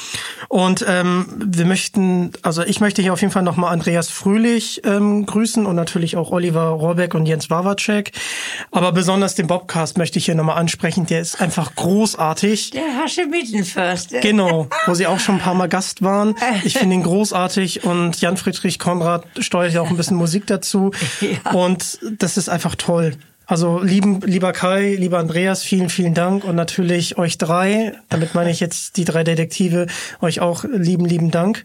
[0.48, 5.26] Und ähm, wir möchten, also ich möchte hier auf jeden Fall nochmal Andreas Fröhlich ähm,
[5.26, 8.12] grüßen und natürlich auch Oliver Rohrbeck Wawacek und Jens Wawacek.
[8.70, 11.06] Aber besonders den Bobcast möchte ich hier nochmal ansprechen.
[11.06, 12.70] Der ist einfach großartig.
[12.70, 14.20] Der Haschemitenfürst.
[14.22, 16.34] Genau, wo sie auch schon ein paar Mal Gast waren.
[16.64, 20.92] Ich finde ihn großartig und Jan Friedrich Konrad steuert ja auch ein bisschen Musik dazu.
[21.20, 21.52] Ja.
[21.52, 23.14] Und das ist einfach toll.
[23.50, 28.52] Also lieben, lieber Kai, lieber Andreas, vielen, vielen Dank und natürlich euch drei, damit meine
[28.52, 29.88] ich jetzt die drei Detektive,
[30.20, 31.64] euch auch lieben, lieben Dank.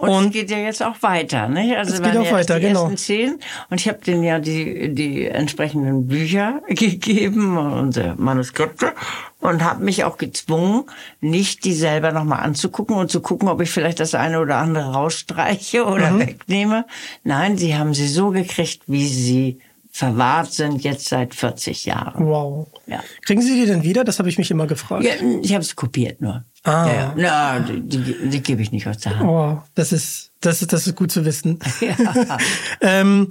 [0.00, 1.78] Und, und es geht ja jetzt auch weiter, ne?
[1.78, 2.82] Also es geht auch weiter, die genau.
[2.82, 3.38] Ersten zehn,
[3.70, 8.92] und ich habe denen ja die die entsprechenden Bücher gegeben, unsere Manuskripte
[9.38, 10.86] und habe mich auch gezwungen,
[11.20, 14.94] nicht die selber nochmal anzugucken und zu gucken, ob ich vielleicht das eine oder andere
[14.94, 16.18] rausstreiche oder mhm.
[16.18, 16.86] wegnehme.
[17.22, 19.60] Nein, sie haben sie so gekriegt, wie sie
[19.90, 22.26] verwahrt sind, jetzt seit 40 Jahren.
[22.26, 22.68] Wow.
[22.86, 23.02] Ja.
[23.24, 24.04] Kriegen Sie die denn wieder?
[24.04, 25.04] Das habe ich mich immer gefragt.
[25.04, 26.44] Ja, ich habe es kopiert nur.
[26.64, 26.86] Ah.
[26.86, 27.14] Ja, ja.
[27.16, 29.28] Na, die, die, die gebe ich nicht aus der Hand.
[29.28, 31.58] Oh, das ist das ist das ist gut zu wissen.
[31.80, 32.38] Ja.
[32.82, 33.30] ähm,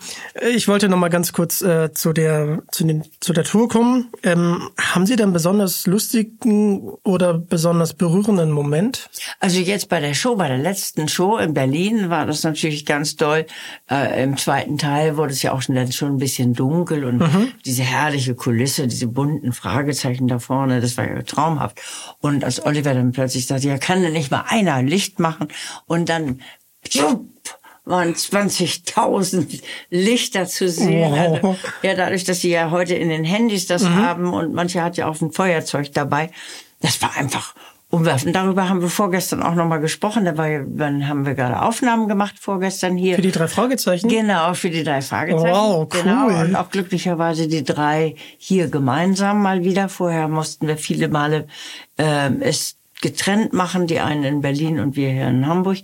[0.53, 4.09] ich wollte noch mal ganz kurz äh, zu der zu, den, zu der Tour kommen.
[4.23, 9.09] Ähm, haben Sie denn besonders lustigen oder besonders berührenden Moment?
[9.39, 13.15] Also jetzt bei der Show, bei der letzten Show in Berlin war das natürlich ganz
[13.15, 13.45] toll.
[13.89, 17.23] Äh, Im zweiten Teil wurde es ja auch schon, schon ein bisschen dunkel und
[17.65, 21.79] diese herrliche Kulisse, diese bunten Fragezeichen da vorne, das war ja traumhaft.
[22.19, 25.49] Und als Oliver dann plötzlich sagte, ja, kann denn nicht mal einer Licht machen?
[25.85, 26.41] Und dann
[26.87, 27.25] tschupp,
[27.85, 31.11] waren 20.000 Lichter zu sehen.
[31.11, 31.43] Wow.
[31.43, 34.97] Also, ja, dadurch, dass sie ja heute in den Handys das haben und manche hat
[34.97, 36.31] ja auch ein Feuerzeug dabei.
[36.81, 37.55] Das war einfach
[37.89, 38.35] umwerfend.
[38.35, 40.23] Darüber haben wir vorgestern auch nochmal gesprochen.
[40.23, 43.15] Da war, ja- dann haben wir gerade Aufnahmen gemacht vorgestern hier.
[43.15, 44.07] Für die drei Fragezeichen?
[44.07, 45.49] Genau, für die drei Fragezeichen.
[45.55, 46.01] Wow, cool.
[46.03, 49.89] Genau, und auch glücklicherweise die drei hier gemeinsam mal wieder.
[49.89, 51.47] Vorher mussten wir viele Male
[51.97, 55.79] ähm, es getrennt machen, die einen in Berlin und wir hier in Hamburg.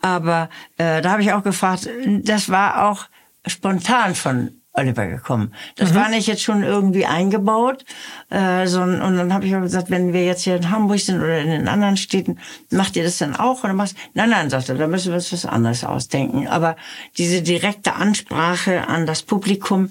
[0.00, 1.88] Aber äh, da habe ich auch gefragt,
[2.22, 3.06] das war auch
[3.46, 5.54] spontan von Oliver gekommen.
[5.76, 7.84] Das war nicht jetzt schon irgendwie eingebaut,
[8.30, 11.18] äh, sondern und dann habe ich auch gesagt, wenn wir jetzt hier in Hamburg sind
[11.18, 12.38] oder in den anderen Städten,
[12.70, 13.94] macht ihr das dann auch oder was?
[14.14, 16.48] Nein, nein, sagt er, da müssen wir uns was anderes ausdenken.
[16.48, 16.76] Aber
[17.16, 19.90] diese direkte Ansprache an das Publikum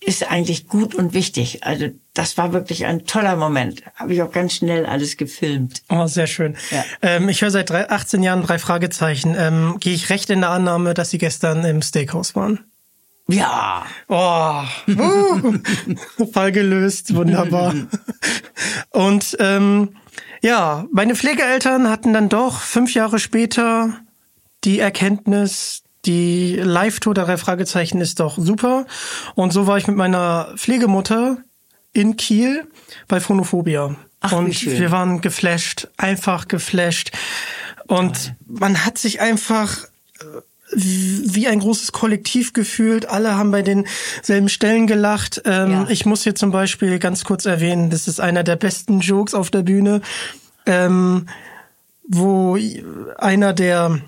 [0.00, 1.64] ist eigentlich gut und wichtig.
[1.64, 3.82] Also das war wirklich ein toller Moment.
[3.94, 5.82] Habe ich auch ganz schnell alles gefilmt.
[5.90, 6.56] Oh, sehr schön.
[6.70, 6.84] Ja.
[7.02, 9.34] Ähm, ich höre seit drei, 18 Jahren drei Fragezeichen.
[9.38, 12.60] Ähm, Gehe ich recht in der Annahme, dass Sie gestern im Steakhouse waren?
[13.28, 15.54] Ja, Oh, uh,
[16.32, 17.74] Fall gelöst, wunderbar.
[18.90, 19.96] Und ähm,
[20.42, 23.90] ja, meine Pflegeeltern hatten dann doch fünf Jahre später
[24.64, 28.86] die Erkenntnis, die Live-Tour der drei Fragezeichen ist doch super.
[29.34, 31.38] Und so war ich mit meiner Pflegemutter
[31.96, 32.66] in Kiel
[33.08, 33.96] bei Phonophobia.
[34.20, 37.12] Ach, und wir waren geflasht, einfach geflasht.
[37.86, 39.86] Und man hat sich einfach
[40.72, 43.08] wie ein großes Kollektiv gefühlt.
[43.08, 45.42] Alle haben bei denselben Stellen gelacht.
[45.44, 45.86] Ähm, Ja.
[45.88, 49.50] Ich muss hier zum Beispiel ganz kurz erwähnen, das ist einer der besten Jokes auf
[49.50, 50.00] der Bühne,
[50.66, 51.28] ähm,
[52.08, 52.58] wo
[53.18, 54.00] einer der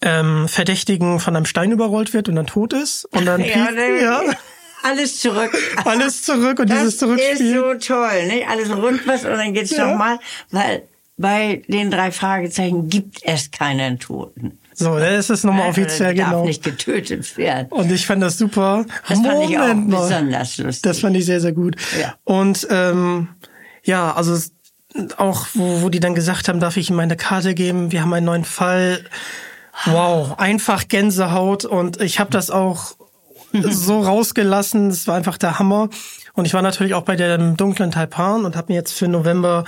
[0.00, 3.06] ähm, Verdächtigen von einem Stein überrollt wird und dann tot ist.
[3.06, 4.20] Und dann Ja, ne, ja,
[4.84, 5.52] alles zurück.
[5.84, 7.46] alles zurück und dieses Das Zurückspiel.
[7.46, 8.48] ist so toll, nicht?
[8.48, 9.84] Alles rundwas und dann geht's Ja.
[9.84, 10.18] noch nochmal,
[10.50, 10.82] weil
[11.16, 14.58] bei den drei Fragezeichen gibt es keinen Toten.
[14.76, 16.44] So, das ist nochmal offiziell darf genau.
[16.44, 17.68] nicht getötet werden.
[17.70, 18.84] Und ich fand das super.
[19.08, 20.00] Das fand ich auch Moment mal.
[20.02, 20.82] besonders lustig.
[20.82, 21.76] Das fand ich sehr, sehr gut.
[22.00, 22.14] Ja.
[22.24, 23.28] Und ähm,
[23.84, 24.50] ja, also es-
[25.16, 28.12] auch, wo, wo die dann gesagt haben, darf ich ihm meine Karte geben, wir haben
[28.12, 29.04] einen neuen Fall.
[29.86, 31.64] Wow, einfach Gänsehaut.
[31.64, 32.96] Und ich habe das auch
[33.62, 34.88] so rausgelassen.
[34.90, 35.88] Das war einfach der Hammer.
[36.34, 39.64] Und ich war natürlich auch bei dem dunklen Taipan und habe mir jetzt für November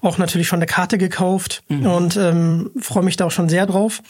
[0.00, 4.00] auch natürlich schon eine Karte gekauft und ähm, freue mich da auch schon sehr drauf.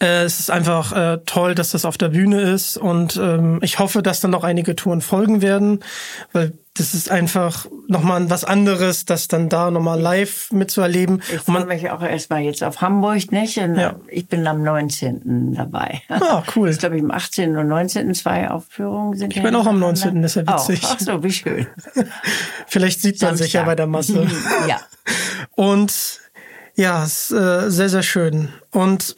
[0.00, 3.78] Äh, es ist einfach äh, toll, dass das auf der Bühne ist und ähm, ich
[3.78, 5.80] hoffe, dass dann noch einige Touren folgen werden,
[6.32, 11.22] weil das ist einfach nochmal was anderes, das dann da nochmal live mitzuerleben.
[11.28, 13.58] Ich Und freue mich auch erstmal jetzt auf Hamburg, nicht?
[13.58, 13.96] Und Ja.
[14.08, 15.52] Ich bin am 19.
[15.54, 16.00] dabei.
[16.08, 16.68] Ah, cool.
[16.68, 17.58] Das ist, glaube ich, am 18.
[17.58, 18.14] und 19.
[18.14, 19.36] zwei Aufführungen sind.
[19.36, 20.80] Ich bin auch am 19., das ist ja witzig.
[20.82, 21.66] Oh, ach so, wie schön.
[22.66, 24.26] vielleicht sieht man sich ja bei der Masse.
[24.66, 24.80] ja.
[25.50, 26.20] Und
[26.74, 28.48] ja, es ist äh, sehr, sehr schön.
[28.70, 29.14] Und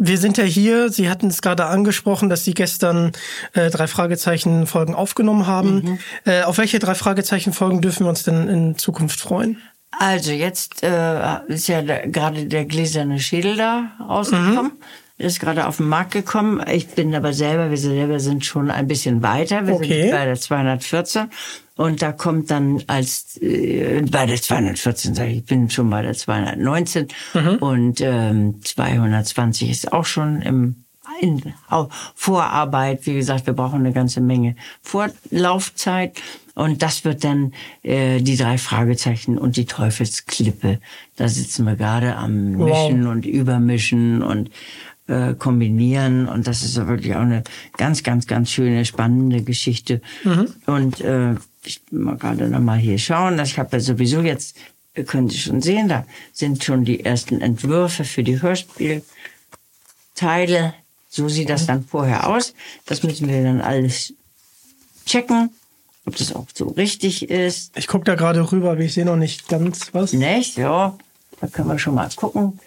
[0.00, 3.12] wir sind ja hier, Sie hatten es gerade angesprochen, dass Sie gestern
[3.52, 5.98] äh, drei Fragezeichen-Folgen aufgenommen haben.
[6.24, 9.58] Äh, auf welche drei Fragezeichen-Folgen dürfen wir uns denn in Zukunft freuen?
[9.92, 14.72] Also jetzt äh, ist ja gerade der gläserne Schädel da rausgekommen.
[15.18, 16.62] Ist gerade auf den Markt gekommen.
[16.72, 19.66] Ich bin aber selber, wir selber sind schon ein bisschen weiter.
[19.66, 20.02] Wir Okay.
[20.04, 21.28] sind bei der 214.
[21.80, 26.02] Und da kommt dann als äh, bei der 214, sage ich, ich bin schon bei
[26.02, 27.08] der 219
[27.60, 30.84] und ähm, 220 ist auch schon im
[31.20, 31.42] in
[32.14, 33.06] Vorarbeit.
[33.06, 36.20] Wie gesagt, wir brauchen eine ganze Menge Vorlaufzeit.
[36.54, 37.52] Und das wird dann
[37.82, 40.80] äh, die drei Fragezeichen und die Teufelsklippe.
[41.16, 42.90] Da sitzen wir gerade am Wow.
[42.90, 44.50] Mischen und Übermischen und
[45.06, 46.28] äh, kombinieren.
[46.28, 47.42] Und das ist wirklich auch eine
[47.76, 50.02] ganz, ganz, ganz schöne, spannende Geschichte.
[50.66, 53.38] Und äh, ich will mal gerade noch mal hier schauen.
[53.40, 54.56] Ich habe ja sowieso jetzt,
[54.94, 59.04] äh, können Sie schon sehen, da sind schon die ersten Entwürfe für die Hörspielteile.
[61.08, 62.54] So sieht das dann vorher aus.
[62.86, 64.14] Das müssen wir dann alles
[65.06, 65.50] checken,
[66.06, 67.76] ob das auch so richtig ist.
[67.76, 70.12] Ich gucke da gerade rüber, aber ich sehe noch nicht ganz was.
[70.12, 70.56] Nicht?
[70.56, 70.96] Ja,
[71.40, 72.60] da können wir schon mal gucken.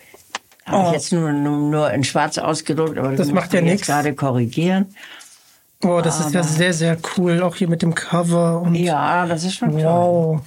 [0.65, 0.87] Habe Oh.
[0.89, 3.85] ich jetzt nur, nur, nur in schwarz ausgedruckt, aber Das macht ja wir nix.
[3.87, 4.93] gerade korrigieren.
[5.83, 7.41] Oh, das ist ja sehr, sehr cool.
[7.41, 8.75] Auch hier mit dem Cover und.
[8.75, 9.83] Ja, das ist schon toll.
[9.83, 10.41] Wow.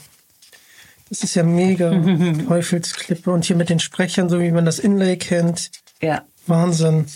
[1.09, 1.91] Das ist ja mega.
[2.49, 3.31] Teufelsklippe.
[3.31, 5.71] Und hier mit den Sprechern, so wie man das Inlay kennt.
[6.01, 6.23] Ja.
[6.47, 7.07] Wahnsinn.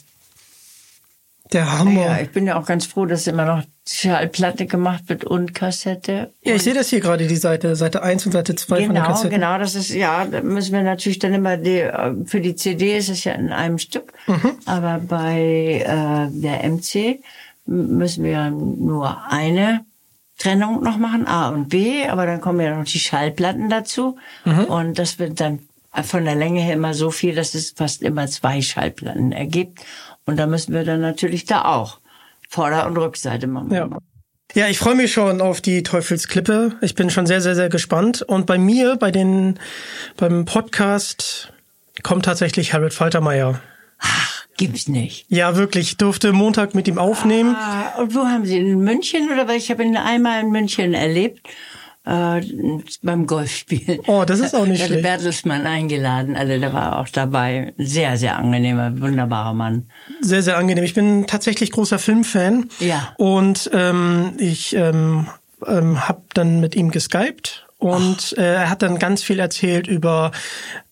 [1.52, 2.02] Der Hammer.
[2.02, 6.32] Ja, ich bin ja auch ganz froh, dass immer noch Schallplatte gemacht wird und Kassette.
[6.44, 9.02] Ja, ich sehe das hier gerade, die Seite, Seite 1 und Seite 2 von der
[9.02, 9.30] Genau, Kassette.
[9.34, 12.96] genau, das ist, ja, da müssen wir natürlich dann immer, die, äh, für die CD
[12.98, 14.52] ist es ja in einem Stück, Mhm.
[14.64, 17.18] aber bei äh, der MC
[17.70, 19.84] müssen wir nur eine
[20.38, 24.64] Trennung noch machen, A und B, aber dann kommen ja noch die Schallplatten dazu Mhm.
[24.64, 25.60] und das wird dann
[26.04, 29.80] von der Länge her immer so viel, dass es fast immer zwei Schallplatten ergibt
[30.26, 31.98] und da müssen wir dann natürlich da auch
[32.48, 33.72] Vorder- und Rückseite machen.
[33.72, 33.88] Ja.
[34.54, 36.72] Ja, ich freue mich schon auf die Teufelsklippe.
[36.80, 38.22] Ich bin schon sehr, sehr, sehr gespannt.
[38.22, 39.60] Und bei mir, bei den,
[40.16, 41.52] beim Podcast
[42.02, 43.60] kommt tatsächlich Harold Faltermeier.
[44.60, 45.24] Gibt's nicht.
[45.30, 45.92] Ja, wirklich.
[45.92, 47.56] Ich durfte Montag mit ihm aufnehmen.
[47.58, 48.66] Ah, und wo haben Sie ihn?
[48.66, 51.48] in München oder weil ich habe ihn einmal in München erlebt
[52.04, 52.42] äh,
[53.02, 54.00] beim Golfspielen.
[54.06, 55.02] Oh, das ist auch nicht Da schlecht.
[55.02, 57.72] Bertelsmann eingeladen, also der war auch dabei.
[57.78, 59.88] Sehr, sehr angenehmer, wunderbarer Mann.
[60.20, 60.84] Sehr, sehr angenehm.
[60.84, 62.68] Ich bin tatsächlich großer Filmfan.
[62.80, 63.14] Ja.
[63.16, 65.26] Und ähm, ich ähm,
[65.66, 67.66] ähm, habe dann mit ihm geskypt.
[67.80, 70.32] Und äh, er hat dann ganz viel erzählt über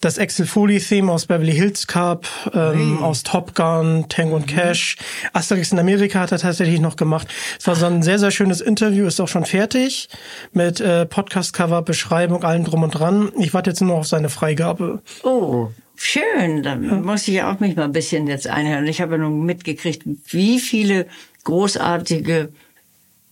[0.01, 4.97] das Axel Foley-Theme aus Beverly Hills Cup, ähm, aus Top Gun, Tango und Cash.
[5.34, 7.28] Asterix in Amerika hat er tatsächlich noch gemacht.
[7.61, 10.09] Es war so ein sehr, sehr schönes Interview, ist auch schon fertig
[10.53, 13.32] mit äh, Podcast-Cover, Beschreibung, allem drum und dran.
[13.39, 15.03] Ich warte jetzt nur noch auf seine Freigabe.
[15.24, 16.62] Oh, schön.
[16.62, 18.86] Da muss ich auch mich mal ein bisschen jetzt einhören.
[18.86, 21.07] Ich habe ja nun mitgekriegt, wie viele
[21.45, 22.49] großartige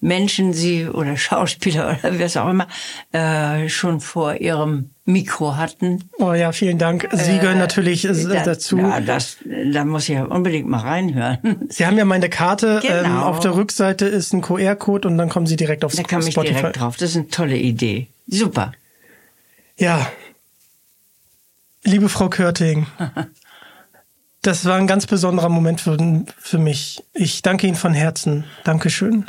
[0.07, 2.69] Menschen sie oder Schauspieler oder was auch immer
[3.13, 6.09] äh, schon vor ihrem Mikro hatten.
[6.19, 7.09] Oh ja, vielen Dank.
[7.13, 8.79] Sie gehören natürlich äh, Da- dazu.
[8.79, 9.39] Ja, das,
[9.73, 11.67] da muss ich ja unbedingt mal reinhören.
[11.69, 12.81] Sie haben ja meine Karte.
[12.85, 13.23] Ähm, Genau.
[13.27, 16.33] auf der Rückseite ist ein QR-Code und dann kommen Sie direkt aufs Da kam ich
[16.33, 16.55] Spotify.
[16.55, 16.97] direkt drauf.
[16.97, 18.07] Das ist eine tolle Idee.
[18.29, 18.73] Super.
[19.79, 20.11] Ja.
[21.85, 22.87] Liebe Frau Körting,
[24.43, 25.97] das war ein ganz besonderer Moment für,
[26.39, 27.03] für mich.
[27.13, 28.45] Ich danke Ihnen von Herzen.
[28.65, 29.27] Dankeschön.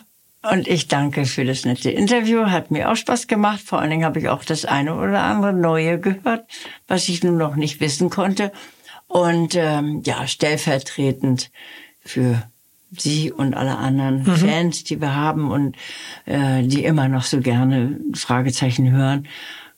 [0.52, 2.46] Und ich danke für das nette Interview.
[2.46, 3.60] Hat mir auch Spaß gemacht.
[3.60, 6.46] Vor allen Dingen habe ich auch das eine oder andere Neue gehört,
[6.88, 8.52] was ich nun noch nicht wissen konnte.
[9.08, 11.52] Und ähm, ja, stellvertretend
[12.04, 12.44] für
[12.92, 15.76] Sie und alle anderen Fans, die wir haben und
[16.26, 19.28] äh, die immer noch so gerne Fragezeichen hören,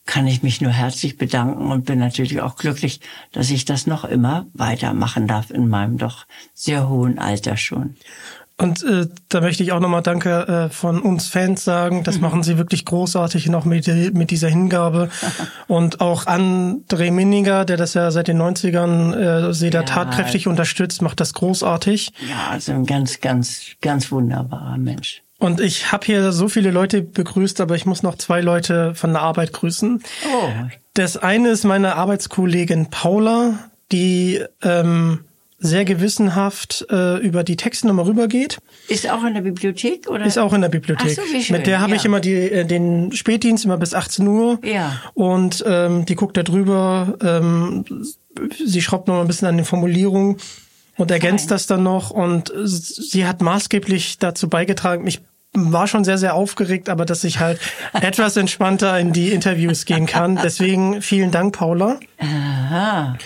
[0.05, 2.99] kann ich mich nur herzlich bedanken und bin natürlich auch glücklich,
[3.31, 7.95] dass ich das noch immer weitermachen darf in meinem doch sehr hohen Alter schon.
[8.59, 12.03] Und äh, da möchte ich auch nochmal Danke äh, von uns Fans sagen.
[12.03, 15.09] Das machen Sie wirklich großartig und auch mit, mit dieser Hingabe.
[15.67, 19.85] und auch André Minninger, der das ja seit den 90ern äh, Sie da Ja.
[19.85, 22.11] tatkräftig unterstützt, macht das großartig.
[22.29, 25.23] Ja, also ein ganz, ganz, ganz wunderbarer Mensch.
[25.37, 29.13] Und ich habe hier so viele Leute begrüßt, aber ich muss noch zwei Leute von
[29.13, 30.03] der Arbeit grüßen.
[30.33, 30.49] Oh,
[30.95, 33.53] Das eine ist meine Arbeitskollegin Paula,
[33.93, 35.23] die ähm,
[35.59, 38.59] sehr gewissenhaft äh, über die Texte nochmal rübergeht.
[38.87, 40.25] ist auch in der Bibliothek oder?
[40.25, 41.17] Ist auch in der Bibliothek.
[41.19, 41.97] Ach so, wie schön, Mit der habe ja.
[41.97, 44.59] ich immer die, äh, den Spätdienst immer bis 18 Uhr.
[44.63, 45.01] Ja.
[45.13, 47.17] Und ähm, die guckt da drüber.
[47.21, 47.85] Ähm,
[48.65, 50.37] sie schraubt noch ein bisschen an den Formulierungen
[50.97, 52.11] und ergänzt das dann noch.
[52.11, 55.07] Und sie hat maßgeblich dazu beigetragen.
[55.07, 55.21] Ich
[55.53, 57.59] war schon sehr, sehr aufgeregt, aber dass ich halt
[57.93, 60.39] etwas entspannter in die Interviews gehen kann.
[60.41, 61.99] Deswegen vielen Dank, Paula.
[62.19, 63.17] Aha.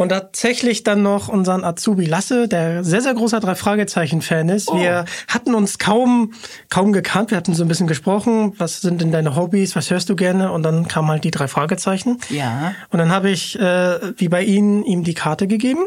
[0.00, 4.72] Und tatsächlich dann noch unseren Azubi Lasse, der sehr, sehr großer Drei-Fragezeichen-Fan ist.
[4.72, 6.32] Wir hatten uns kaum,
[6.70, 7.30] kaum gekannt.
[7.30, 8.54] Wir hatten so ein bisschen gesprochen.
[8.56, 9.76] Was sind denn deine Hobbys?
[9.76, 10.52] Was hörst du gerne?
[10.52, 12.18] Und dann kamen halt die drei Fragezeichen.
[12.30, 12.74] Ja.
[12.88, 15.82] Und dann habe ich, äh, wie bei Ihnen, ihm die Karte gegeben.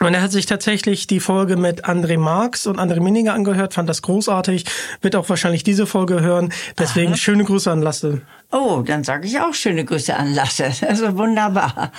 [0.00, 3.88] Und er hat sich tatsächlich die Folge mit André Marx und André Minninger angehört, fand
[3.88, 4.64] das großartig,
[5.00, 6.52] wird auch wahrscheinlich diese Folge hören.
[6.78, 8.22] Deswegen schöne Grüße an Lasse.
[8.52, 10.70] Oh, dann sage ich auch schöne Grüße an Lasse.
[10.86, 11.90] Also wunderbar.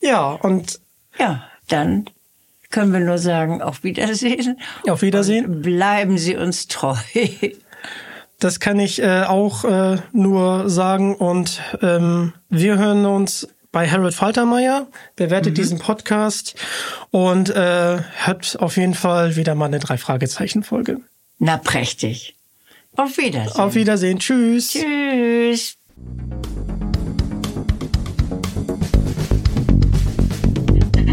[0.00, 0.80] Ja, und
[1.18, 2.08] Ja, dann
[2.70, 4.58] können wir nur sagen, auf Wiedersehen.
[4.88, 5.62] auf Wiedersehen.
[5.62, 6.96] Bleiben Sie uns treu.
[8.40, 11.16] Das kann ich äh, auch äh, nur sagen.
[11.16, 14.86] Und ähm, wir hören uns bei Harold Faltermeier.
[15.16, 16.54] Bewertet diesen Podcast
[17.10, 21.00] und äh, hört auf jeden Fall wieder mal eine Drei-Fragezeichen-Folge.
[21.40, 22.36] Na, prächtig.
[22.96, 23.60] Auf Wiedersehen.
[23.60, 24.20] Auf Wiedersehen.
[24.20, 24.70] Tschüss.
[24.70, 25.76] Tschüss.